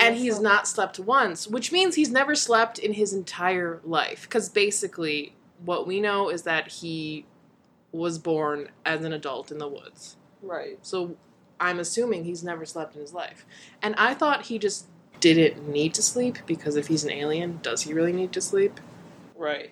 [0.00, 4.22] and he's not slept once, which means he's never slept in his entire life.
[4.22, 5.34] Because basically,
[5.64, 7.26] what we know is that he
[7.92, 10.16] was born as an adult in the woods.
[10.42, 10.78] right.
[10.82, 11.16] So
[11.58, 13.46] I'm assuming he's never slept in his life.
[13.80, 14.86] And I thought he just
[15.20, 18.80] didn't need to sleep because if he's an alien, does he really need to sleep?
[19.36, 19.70] Right.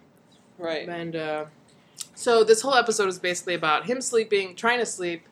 [0.58, 0.88] Right.
[0.88, 1.44] And uh,
[2.14, 5.22] so this whole episode is basically about him sleeping, trying to sleep,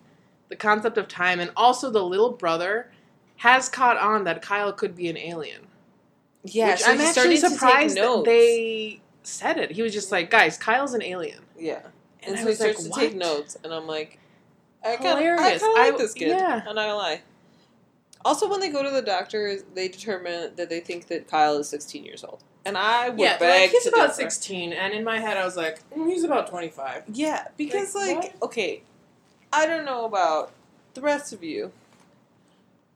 [0.48, 2.90] the concept of time, and also the little brother
[3.36, 5.66] has caught on that Kyle could be an alien.
[6.44, 8.26] Yeah, which so I'm he actually started to take surprised that notes.
[8.26, 9.70] they said it.
[9.70, 11.38] He was just like, guys, Kyle's an alien.
[11.58, 11.80] Yeah.
[12.24, 13.00] And, And, I so he was like, starts to what?
[13.00, 14.18] take notes, and I'm like,
[14.84, 16.28] I kind of, I kind of like I- this kid.
[16.28, 16.62] yeah.
[16.66, 17.20] I'm not gonna lie.
[18.24, 21.68] Also, when they go to the doctor, they determine that they think that Kyle is
[21.68, 24.30] 16 years old, and I would Yeah, beg like, he's about differ.
[24.30, 27.04] 16, and in my head I was like, mm, he's about 25.
[27.08, 28.82] Yeah, because Like, like, okay,
[29.52, 30.52] I don't know about
[30.94, 31.72] the rest of you,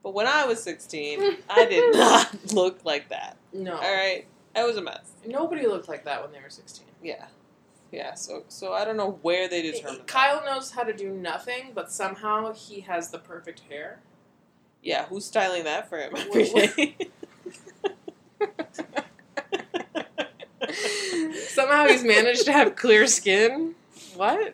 [0.03, 1.19] but when I was 16,
[1.49, 3.35] I did not look like that.
[3.51, 3.73] No.
[3.75, 4.25] All right,
[4.55, 5.11] I was a mess.
[5.25, 6.85] Nobody looked like that when they were 16.
[7.03, 7.25] Yeah,
[7.91, 8.13] yeah.
[8.13, 9.99] So, so I don't know where they determined.
[10.01, 10.07] that.
[10.07, 13.99] Kyle knows how to do nothing, but somehow he has the perfect hair.
[14.81, 16.95] Yeah, who's styling that for him every day?
[21.47, 23.75] somehow he's managed to have clear skin.
[24.15, 24.53] What?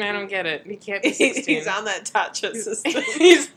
[0.00, 0.64] I don't get it.
[0.66, 1.44] He can't be 16.
[1.56, 3.02] He's on that Tatcha system.
[3.16, 3.48] He's-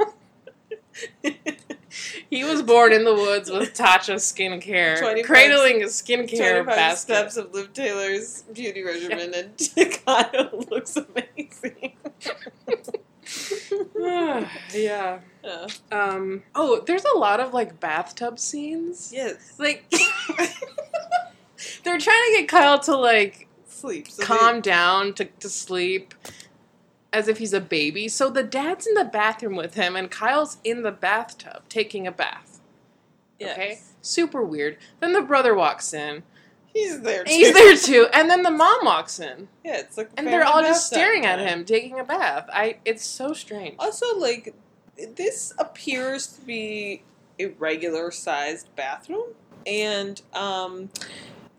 [2.29, 6.99] he was born in the woods with Tatcha skincare, 25 cradling his skincare 25 basket.
[7.01, 11.93] steps of Liv Tyler's beauty regimen, and Kyle looks amazing.
[13.99, 14.47] yeah.
[14.73, 15.19] Yeah.
[15.91, 16.43] Um.
[16.55, 19.11] Oh, there's a lot of like bathtub scenes.
[19.13, 19.53] Yes.
[19.57, 19.89] Like
[21.84, 23.47] they're trying to get Kyle to like
[23.82, 24.07] Sleep.
[24.09, 26.13] So calm down to, to sleep
[27.11, 28.07] as if he's a baby.
[28.07, 32.11] So the dad's in the bathroom with him and Kyle's in the bathtub taking a
[32.11, 32.59] bath.
[33.39, 33.53] yes.
[33.53, 33.79] Okay?
[34.01, 34.77] Super weird.
[34.99, 36.21] Then the brother walks in.
[36.74, 37.24] He's there.
[37.24, 37.32] Too.
[37.32, 38.07] He's there too.
[38.13, 39.47] And then the mom walks in.
[39.63, 40.09] Yeah, it's like.
[40.17, 42.49] And they're all just staring at him taking a bath.
[42.51, 43.76] I it's so strange.
[43.80, 44.55] Also, like,
[45.15, 47.03] this appears to be
[47.39, 49.34] a regular sized bathroom,
[49.65, 50.89] and um,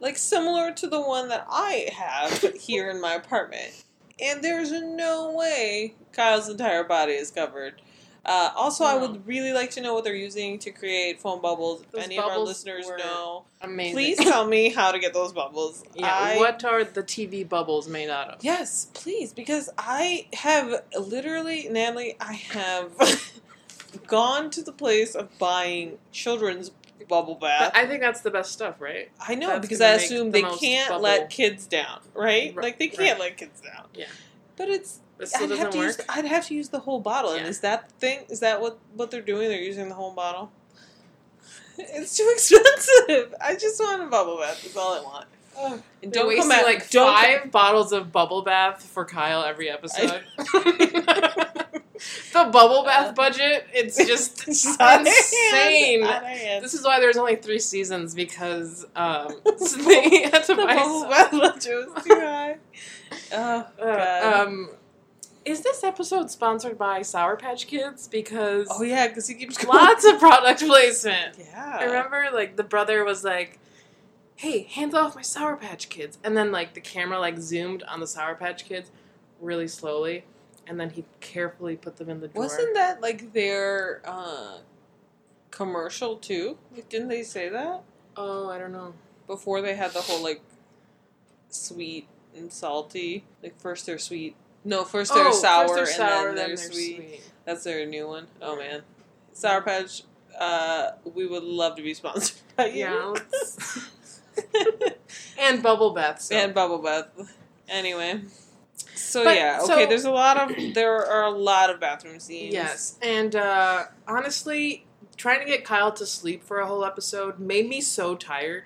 [0.00, 3.84] like similar to the one that I have here in my apartment.
[4.20, 7.82] And there's no way Kyle's entire body is covered.
[8.24, 11.82] Uh, also, I would really like to know what they're using to create foam bubbles.
[11.82, 13.94] If Those any of our listeners know, Amazing.
[13.94, 15.82] please tell me how to get those bubbles.
[15.94, 18.44] Yeah, I- what are the TV bubbles made out of?
[18.44, 22.92] Yes, please, because I have literally, Natalie, I have
[24.06, 26.70] gone to the place of buying children's
[27.08, 27.72] bubble bath.
[27.74, 29.10] But I think that's the best stuff, right?
[29.20, 32.54] I know that's because I assume the they can't bubble- let kids down, right?
[32.54, 33.30] Right, Like they can't right.
[33.30, 33.86] let kids down.
[33.94, 34.06] Yeah.
[34.56, 36.00] But it's Still I'd have doesn't to use.
[36.08, 37.32] I'd have to use the whole bottle.
[37.32, 38.24] And is that the thing?
[38.28, 39.48] Is that what what they're doing?
[39.48, 40.50] They're using the whole bottle.
[41.78, 43.34] It's too expensive.
[43.40, 44.60] I just want a bubble bath.
[44.62, 45.26] That's all I want.
[45.58, 45.82] Ugh.
[46.02, 50.22] And don't come at like don't five bottles of bubble bath for Kyle every episode.
[50.38, 51.64] the
[52.32, 56.02] bubble bath budget, it's just It's just out of hand.
[56.02, 56.62] insane.
[56.62, 59.28] This is why there's only three seasons because um,
[59.86, 62.56] they had to the buy bubble some- bath budget was too high.
[63.32, 64.46] Oh Uh, god.
[64.48, 64.70] um,
[65.44, 68.08] is this episode sponsored by Sour Patch Kids?
[68.08, 69.76] Because oh yeah, because he keeps going.
[69.76, 71.36] lots of product placement.
[71.38, 71.76] Yeah.
[71.80, 73.58] I remember like the brother was like,
[74.36, 78.00] "Hey, hands off my Sour Patch Kids," and then like the camera like zoomed on
[78.00, 78.90] the Sour Patch Kids
[79.40, 80.24] really slowly,
[80.66, 82.44] and then he carefully put them in the drawer.
[82.44, 84.58] Wasn't that like their uh,
[85.50, 86.58] commercial too?
[86.74, 87.82] Like, didn't they say that
[88.16, 88.94] Oh, I don't know.
[89.26, 90.40] before they had the whole like
[91.48, 93.24] sweet and salty?
[93.42, 94.36] Like first they're sweet.
[94.64, 97.20] No, first they're oh, sour first they're sour, and then, they're, sweet.
[97.44, 98.26] That's their new one.
[98.40, 98.82] Oh man,
[99.32, 100.02] Sour Patch.
[100.38, 102.80] Uh, we would love to be sponsored by you.
[102.80, 103.14] Yeah,
[105.38, 106.20] and bubble bath.
[106.22, 106.36] So.
[106.36, 107.06] and bubble bath.
[107.68, 108.22] Anyway,
[108.94, 109.86] so But- yeah, so- okay.
[109.86, 112.54] there's a lot of there are a lot of bathroom scenes.
[112.54, 114.86] Yes, and uh, honestly,
[115.16, 118.64] trying to get Kyle to sleep for a whole episode made me so tired.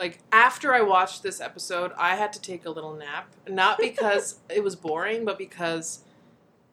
[0.00, 4.40] Like after I watched this episode, I had to take a little nap, not because
[4.48, 6.00] it was boring, but because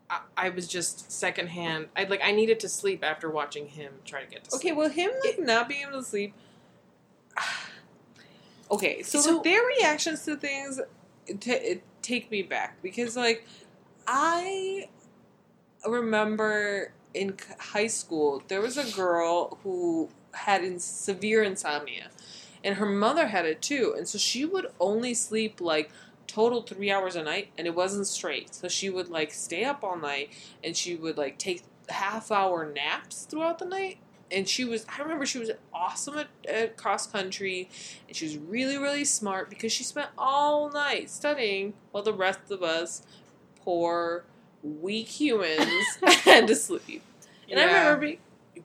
[0.09, 1.89] I, I was just secondhand.
[1.95, 4.61] I like I needed to sleep after watching him try to get to sleep.
[4.61, 6.33] Okay, well, him like not being able to sleep.
[8.69, 10.81] Okay, so, So- their reactions to things
[11.39, 13.45] t- it take me back because like
[14.05, 14.89] I
[15.87, 22.09] remember in high school there was a girl who had in severe insomnia,
[22.63, 25.91] and her mother had it too, and so she would only sleep like
[26.27, 28.53] total three hours a night, and it wasn't straight.
[28.53, 30.29] So she would like stay up all night,
[30.63, 33.97] and she would like take half hour naps throughout the night.
[34.29, 37.69] And she was, I remember she was awesome at, at cross country,
[38.07, 42.51] and she was really, really smart because she spent all night studying while the rest
[42.51, 43.03] of us,
[43.63, 44.25] poor,
[44.61, 47.03] weak humans, had to sleep.
[47.49, 48.17] And I remember being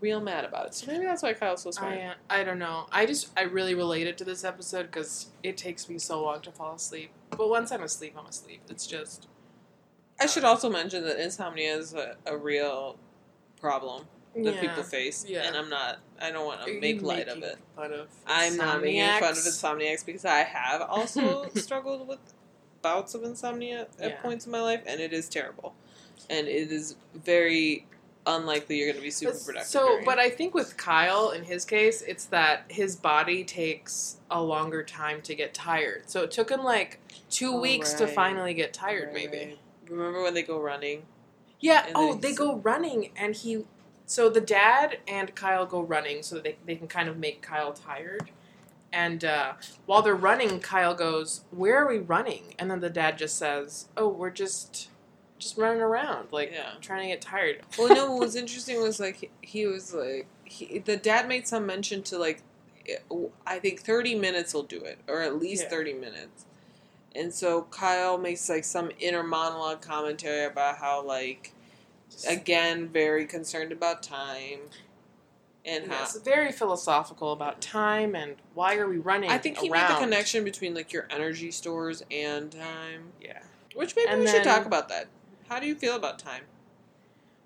[0.03, 0.75] real mad about it.
[0.75, 1.95] So maybe that's why Kyle's so smart.
[2.29, 2.87] I, I don't know.
[2.93, 6.51] I just I really related to this episode because it takes me so long to
[6.51, 7.11] fall asleep.
[7.31, 8.63] But once I'm asleep, I'm asleep.
[8.69, 9.29] It's just
[10.21, 12.99] I should also mention that insomnia is a, a real
[13.61, 14.05] problem
[14.37, 14.61] that yeah.
[14.61, 15.43] people face, Yeah.
[15.47, 15.99] and I'm not.
[16.21, 17.59] I don't want to make light of it.
[17.77, 19.63] Of I'm not making fun of insomniacs?
[19.63, 22.19] insomniacs because I have also struggled with
[22.83, 24.23] bouts of insomnia at Yeah.
[24.23, 25.75] points in my life, and it is terrible,
[26.31, 27.87] and it is very
[28.27, 29.69] unlikely you're going to be super But- productive.
[29.71, 30.19] So, during but.
[30.19, 35.21] I think with Kyle, in his case, it's that his body takes a longer time
[35.23, 36.05] to get tired.
[36.07, 37.01] So it took him like
[37.31, 39.39] two Oh, weeks to finally get tired, Right, maybe.
[39.47, 39.59] right.
[39.89, 41.03] Remember when they go running?
[41.61, 41.87] Yeah.
[41.95, 43.65] Oh, then they go running, and he.
[44.07, 47.41] So the dad and Kyle go running, so that they they can kind of make
[47.43, 48.31] Kyle tired.
[48.93, 49.55] And uh,
[49.87, 53.89] while they're running, Kyle goes, "Where are we running?" And then the dad just says,
[53.97, 54.89] "Oh, we're just,
[55.43, 56.71] just running around, like Yeah.
[56.81, 58.13] trying to get tired." Well, no.
[58.13, 62.03] What was interesting was like he, he was like he, the dad made some mention
[62.05, 62.43] to like
[62.89, 62.97] eh,
[63.47, 65.71] I think thirty minutes will do it, or at least Yeah.
[65.71, 66.47] thirty minutes.
[67.15, 71.53] And so Kyle makes like some inner monologue commentary about how like
[72.29, 74.61] again very concerned about time
[75.65, 79.31] and how Yes, very philosophical about time and why are we running?
[79.31, 79.89] I think he around.
[79.89, 83.39] made the connection between like your energy stores and time, Yeah.
[83.75, 85.07] which maybe And we should talk about that.
[85.53, 86.45] How do you feel about time?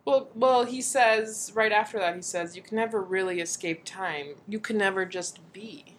[0.05, 2.15] Well, well, he says right after that.
[2.15, 4.37] He says you can never really escape time.
[4.47, 5.97] You can never just be.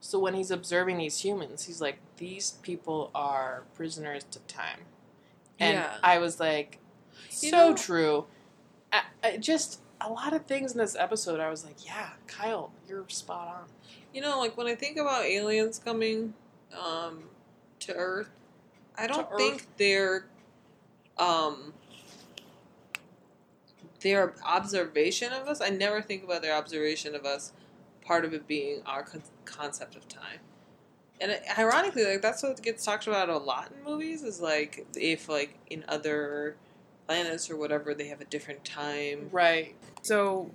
[0.00, 4.80] So when he's observing these humans, he's like, these people are prisoners to time,
[5.60, 5.96] and Yeah.
[6.02, 6.80] I was like,
[7.40, 8.26] You so know- true.
[8.92, 11.38] I, I just a lot of things in this episode.
[11.38, 13.64] I was like, yeah, Kyle, you're spot on.
[14.12, 16.34] You know, like when I think about aliens coming
[16.76, 17.24] um,
[17.78, 18.30] to Earth,
[18.98, 19.36] I don't Earth?
[19.36, 20.26] think their
[21.18, 21.72] um,
[24.00, 25.60] their observation of us.
[25.60, 27.52] I never think about their observation of us.
[28.02, 30.38] Part of it being our con- concept of time,
[31.20, 34.22] and it, ironically, like that's what gets talked about a lot in movies.
[34.22, 36.56] Is like if like in other
[37.06, 39.28] planets or whatever, they have a different time.
[39.32, 39.74] Right.
[40.02, 40.50] So,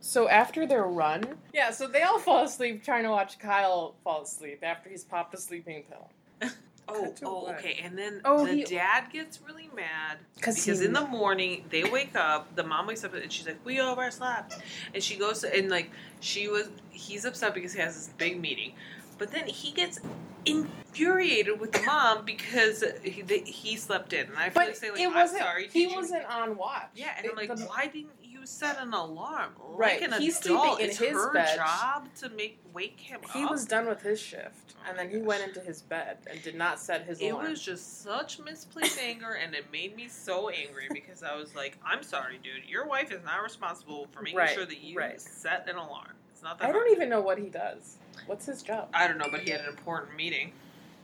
[0.00, 1.70] so after their run, yeah.
[1.70, 5.38] So they all fall asleep trying to watch Kyle fall asleep after he's popped a
[5.38, 6.50] sleeping pill.
[6.88, 7.80] Oh, oh, okay.
[7.82, 11.82] And then Oh, the he- dad gets really mad because he- in the morning they
[11.84, 12.54] wake up.
[12.54, 14.56] The mom wakes up and she's like, "We overslept,"
[14.94, 16.68] and she goes to, and like she was.
[16.90, 18.74] He's upset because he has this big meeting,
[19.18, 19.98] but then he gets
[20.44, 24.26] infuriated with the mom because he, they, he slept in.
[24.28, 25.42] And I feel But like say like, it "I'm wasn't.
[25.42, 26.88] sorry." he wasn't on watch.
[26.94, 29.52] Yeah, and I'm like, the- why didn't you set an alarm?
[29.60, 31.56] Right, Like an he's adult, sleeping in it's his her bed.
[31.56, 33.50] job to make wake him He up.
[33.50, 35.26] was done with his shift, Oh and my then he gosh.
[35.26, 37.28] went into his bed and did not set his alarm.
[37.28, 37.50] It alarm.
[37.50, 41.78] was just such misplaced anger, and it made me so angry because I was like,
[41.84, 42.68] "I'm sorry, dude.
[42.68, 45.20] Your wife is not responsible for making Right, sure that you right.
[45.20, 46.12] set an alarm.
[46.32, 47.96] It's not that I don't even know what he does.
[48.26, 48.88] What's his job?
[48.94, 50.52] I don't know, but he had an important meeting,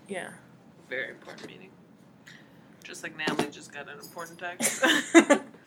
[0.09, 0.31] Yeah.
[0.89, 1.71] very important meeting.
[2.85, 4.83] Just like Natalie just got an important text.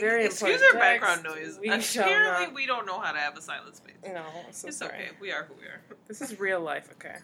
[0.00, 1.58] Very Excuse important our background noise.
[1.60, 3.94] We Apparently, not- we don't know how to have a silent space.
[4.04, 4.92] No, so it's sorry.
[4.94, 5.08] okay.
[5.20, 5.80] We are who we are.
[6.08, 7.16] This is real life, okay.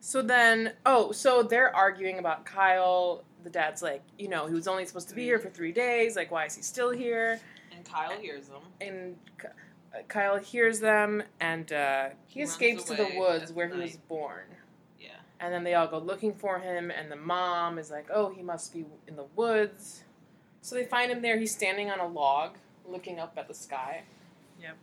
[0.00, 3.24] So then, oh, so they're arguing about Kyle.
[3.42, 6.16] The dad's like, you know, he was only supposed to be here for three days.
[6.16, 7.40] Like, why is he still here?
[7.74, 8.62] And Kyle hears them.
[8.80, 13.80] And uh, Kyle hears them, and uh, he He escapes to the woods where he
[13.80, 14.44] was born.
[14.98, 15.08] Yeah.
[15.40, 18.42] And then they all go looking for him, and the mom is like, oh, he
[18.42, 20.04] must be in the woods.
[20.62, 21.38] So they find him there.
[21.38, 22.56] He's standing on a log,
[22.88, 24.02] looking up at the sky.
[24.60, 24.76] Yep.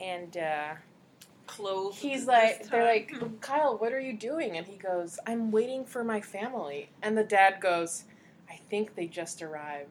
[0.00, 0.74] And uh,
[1.46, 1.98] Clothes.
[1.98, 4.56] he's like, they're like, Kyle, what are you doing?
[4.56, 6.90] And he goes, I'm waiting for my family.
[7.02, 8.04] And the dad goes,
[8.48, 9.90] I think they just arrived.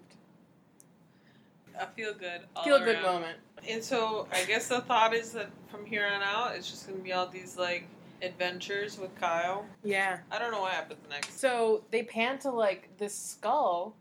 [1.79, 2.41] I feel good.
[2.55, 3.37] all Feel good moment.
[3.67, 6.99] And so I guess the thought is that from here on out, it's just gonna
[6.99, 7.87] be all these like
[8.21, 9.65] adventures with Kyle.
[9.83, 10.19] Yeah.
[10.31, 11.39] I don't know what happens next.
[11.39, 13.95] So they pan to like this skull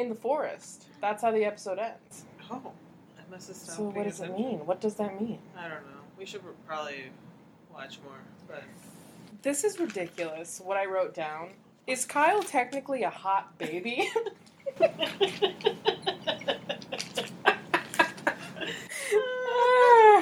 [0.00, 0.84] in the forest.
[1.00, 2.24] That's how the episode ends.
[2.50, 2.72] Oh,
[3.18, 3.76] I must have stopped.
[3.78, 4.66] So what does it mean?
[4.66, 5.38] What does that mean?
[5.56, 6.00] I don't know.
[6.18, 7.10] We should probably
[7.72, 8.18] watch more.
[8.46, 8.62] But
[9.42, 10.60] This is ridiculous.
[10.64, 11.50] What I wrote down
[11.86, 14.08] is Kyle technically a hot baby?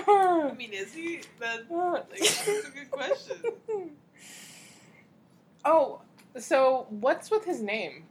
[0.07, 1.20] I mean, is he?
[1.41, 3.37] That like, that's a good question.
[5.64, 6.01] oh,
[6.39, 8.05] so what's with his name?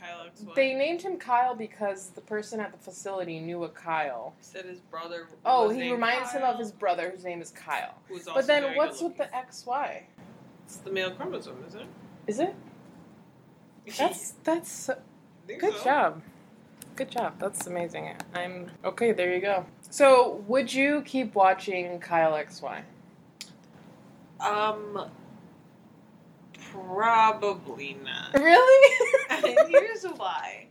[0.00, 0.54] Kyle.
[0.54, 4.34] They named him Kyle because the person at the facility knew a Kyle.
[4.40, 5.28] said his brother.
[5.44, 7.94] Oh, he reminds him of his brother, whose name is Kyle.
[8.08, 10.02] who's also But then, what's with the XY?
[10.64, 11.88] It's the male chromosome, isn't it?
[12.26, 12.54] Is it?
[13.98, 15.84] That's that's so- I think good so.
[15.84, 16.22] job.
[16.96, 17.34] Good job.
[17.38, 18.14] That's amazing.
[18.34, 19.12] I'm okay.
[19.12, 19.66] There you go.
[19.90, 22.82] So, would you keep watching Kyle XY?
[24.38, 25.10] Um,
[26.72, 28.34] probably not.
[28.34, 28.96] Really?
[29.68, 30.66] Here's why.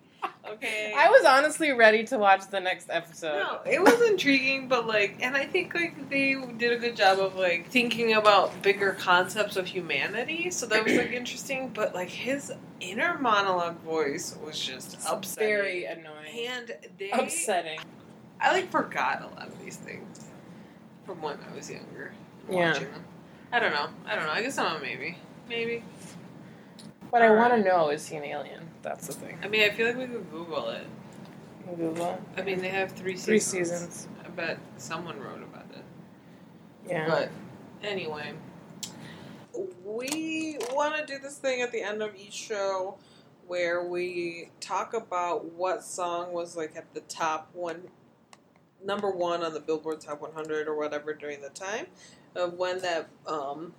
[0.50, 0.94] Okay.
[0.98, 3.38] I was honestly ready to watch the next episode.
[3.40, 7.20] No, it was intriguing, but like, and I think like they did a good job
[7.20, 10.50] of like thinking about bigger concepts of humanity.
[10.52, 11.70] So that was like interesting.
[11.70, 15.48] But like his inner monologue voice was just It's upsetting.
[15.48, 16.48] very annoying.
[16.48, 17.80] and they, Upsetting.
[18.42, 20.26] I like forgot a lot of these things
[21.06, 22.14] from when I was younger.
[22.50, 22.74] Yeah.
[22.74, 23.06] Them.
[23.52, 23.88] I don't know.
[24.06, 24.32] I don't know.
[24.32, 25.18] I guess I'm a maybe.
[25.50, 25.84] Maybe.
[27.10, 28.70] What I want to know is he an alien?
[28.84, 29.40] That's the thing.
[29.44, 30.86] I mean, I feel like we could Google it.
[31.76, 32.22] Google.
[32.38, 33.26] I mean, they have three seasons.
[33.26, 34.08] Three seasons.
[34.24, 35.84] I bet someone wrote about it.
[36.88, 37.08] Yeah.
[37.08, 37.32] But
[37.84, 38.34] anyway,
[39.84, 42.98] we want to do this thing at the end of each show
[43.48, 47.82] where we talk about what song was like at the top one,
[48.84, 51.88] number one on the Billboard Top 100 or whatever during the time
[52.36, 53.74] of when that um,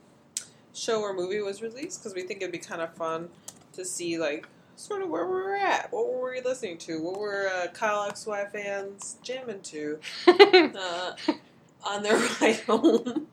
[0.75, 3.29] show or movie was released because we think it'd be kind of fun
[3.73, 4.47] to see like
[4.77, 8.11] sort of where we were at, what were we listening to, what were uh, Kyle
[8.11, 11.12] XY fans jamming to uh,
[11.85, 13.27] on their ride home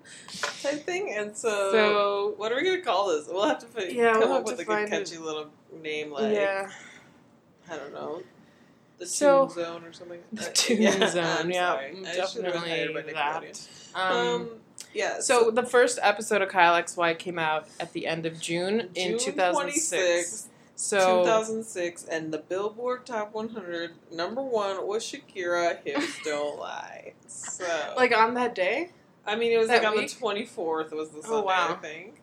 [0.62, 1.14] type thing.
[1.16, 3.28] And so, so what are we gonna call this?
[3.30, 4.90] We'll have to fi- Yeah, come we'll up with to a find it.
[4.92, 5.48] catchy little
[5.82, 6.70] name like yeah.
[7.70, 8.24] I don't know.
[8.98, 10.20] The So- Toon Zone or something.
[10.34, 11.98] The Toon yeah, Zone, yeah, sorry.
[12.06, 13.68] I should have been hired by definitely that.
[13.96, 14.50] Um, Um,
[14.98, 15.20] yeah.
[15.20, 19.18] so the first episode of Kyle XY came out at the end of June, in
[19.18, 20.50] June 2006.
[20.76, 25.80] So 2006, and the Billboard Top 100 number one was Shakira.
[25.84, 27.14] Hips Don't Lie.
[27.28, 27.66] So,
[27.98, 28.92] like on that day,
[29.26, 30.10] I mean, it was that like on week?
[30.10, 31.68] the 24th was the oh, Sunday, Oh, wow.
[31.72, 32.22] I think.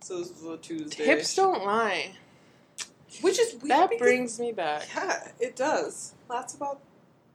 [0.00, 1.04] So this was a Tuesday.
[1.04, 2.12] hips don't lie.
[3.20, 3.70] Which is weird.
[3.70, 4.88] That brings me back.
[4.94, 6.14] Yeah, it does.
[6.28, 6.80] That's about.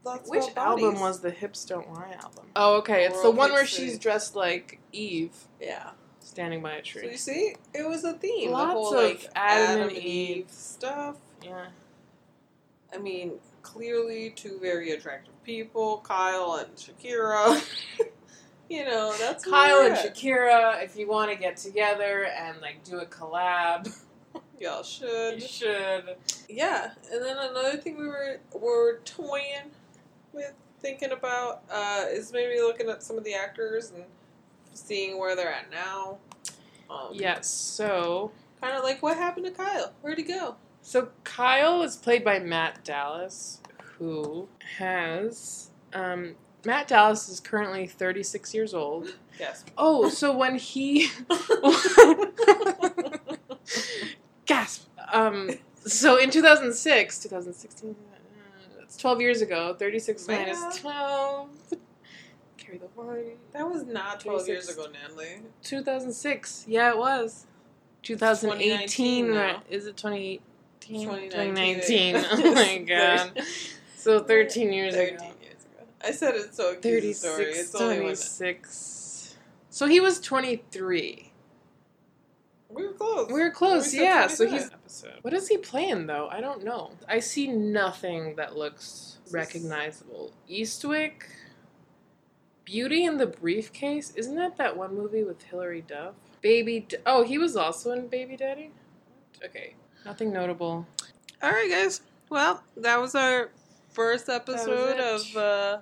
[0.05, 2.45] Lots Which album was the Hips Don't Lie album?
[2.55, 3.05] Oh, okay.
[3.05, 5.89] It's the one where Hits she's dressed like Eve, Yeah.
[6.19, 7.11] standing by a So tree.
[7.11, 8.51] you see, it was a theme.
[8.51, 10.37] Lots the whole of like Adam Adam, and and Eve.
[10.37, 11.15] Eve stuff.
[11.43, 11.65] Yeah.
[12.93, 13.33] I mean,
[13.63, 17.61] clearly two very attractive people, Kyle and Shakira.
[18.69, 19.95] you know, that's Kyle and.
[19.95, 23.91] Shakira, if you want to get together and like do a collab,
[24.59, 25.41] Y'all should.
[25.41, 26.15] you should.
[26.47, 29.71] Yeah, and then another thing we were were toying
[30.35, 34.03] with thinking about uh, is maybe looking at some of the actors and
[34.73, 36.17] seeing where they're at now.
[36.89, 37.47] Um, Yes.
[37.49, 38.31] So,
[38.61, 39.93] kind of like what happened to Kyle?
[40.01, 40.55] Where'd he go?
[40.81, 43.59] so Kyle is played by Matt Dallas,
[43.97, 49.15] who has um, Matt Dallas is currently 36 years old.
[49.37, 49.65] Yes.
[49.77, 51.09] Oh, so when he
[54.45, 54.87] gasp.
[55.11, 55.51] Um,
[55.85, 58.14] so in 2006, 2016, uh,
[58.95, 59.75] it's 12 years ago.
[59.77, 60.41] 36 Man.
[60.47, 61.49] minus 12.
[62.57, 63.23] Carry the one.
[63.51, 65.41] that was not twelve years ago, Natalie.
[65.63, 66.63] 2006.
[66.67, 67.45] Yeah, it was.
[68.03, 69.33] 2018.
[69.33, 69.37] now.
[69.41, 69.59] right?
[69.69, 70.39] Is it 2018?
[71.09, 72.13] 2019.
[72.13, 72.25] 2019.
[72.47, 73.41] oh my god.
[73.97, 75.25] So 13 years Thirteen ago.
[75.41, 75.85] years ago.
[76.03, 76.83] I said it's so cute.
[76.83, 77.43] 36, Story.
[77.45, 79.35] It's only when 26.
[79.69, 81.24] So he was 23.
[82.75, 83.27] We were close.
[83.31, 84.27] We were close, We yeah.
[84.27, 85.19] So he's episode.
[85.21, 86.27] What is he playing though?
[86.31, 86.91] I don't know.
[87.07, 90.33] I see nothing that looks recognizable.
[90.49, 91.23] Eastwick,
[92.63, 94.11] Beauty in the Briefcase.
[94.15, 96.15] Isn't that that one movie with Hilary Duff?
[96.41, 96.85] Baby.
[96.87, 98.71] D- oh, he was also in Baby Daddy.
[99.43, 100.87] Okay, nothing notable.
[101.41, 102.01] All right, guys.
[102.29, 103.51] Well, that was our
[103.91, 105.79] first episode of uh,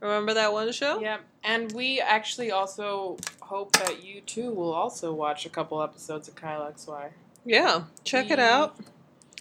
[0.00, 1.00] Remember That One Show?
[1.00, 1.20] Yep.
[1.44, 3.16] And we actually also
[3.46, 7.10] hope that you too will also watch a couple episodes of Kyle XY.
[7.44, 7.84] Yeah.
[8.04, 8.76] Check it out.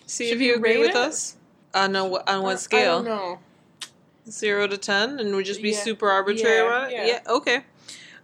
[0.05, 0.95] See Should if you agree with it?
[0.95, 1.37] us.
[1.73, 3.03] On, a, on Uh, what I scale?
[3.03, 3.39] don't know.
[4.29, 5.79] Zero to ten, and we just be Yeah.
[5.79, 6.93] super arbitrary Yeah, about it.
[6.95, 7.05] yeah.
[7.05, 7.19] Yeah.
[7.27, 7.63] Okay.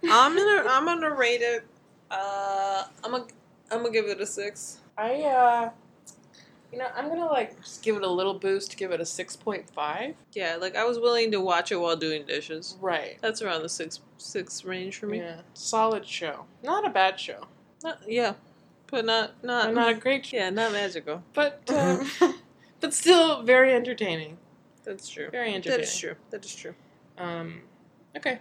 [0.10, 1.66] I'm gonna I'm gonna rate it.
[2.12, 3.26] Uh, I'm gonna
[3.72, 4.80] I'm gonna give it a six.
[4.98, 5.70] I uh
[6.72, 9.36] you know, I'm gonna like just give it a little boost, give it a six
[9.36, 10.16] point five.
[10.34, 12.78] Yeah, like I was willing to watch it while doing dishes.
[12.80, 13.18] Right.
[13.22, 15.20] That's around the six six range for me.
[15.20, 15.41] Yeah.
[15.53, 16.45] Solid show.
[16.63, 17.47] Not a bad show.
[17.84, 18.34] Not, yeah,
[18.91, 20.38] but not not But not a great show.
[20.38, 21.24] yeah, not magical.
[21.34, 22.09] But um,
[22.80, 24.38] but still very entertaining.
[24.84, 25.30] That's true.
[25.32, 25.80] Very entertaining.
[25.80, 26.15] That is true.
[26.32, 26.74] That is true.
[27.17, 27.61] Um
[28.17, 28.39] okay.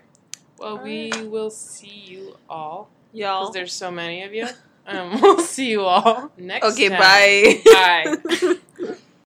[0.59, 2.91] Well All we will see you all.
[3.13, 3.43] Y'all.
[3.45, 4.47] Because there's so many of you.
[4.89, 6.99] Um we'll see you all next Okay, time.
[6.99, 8.17] bye.
[8.41, 8.55] Bye.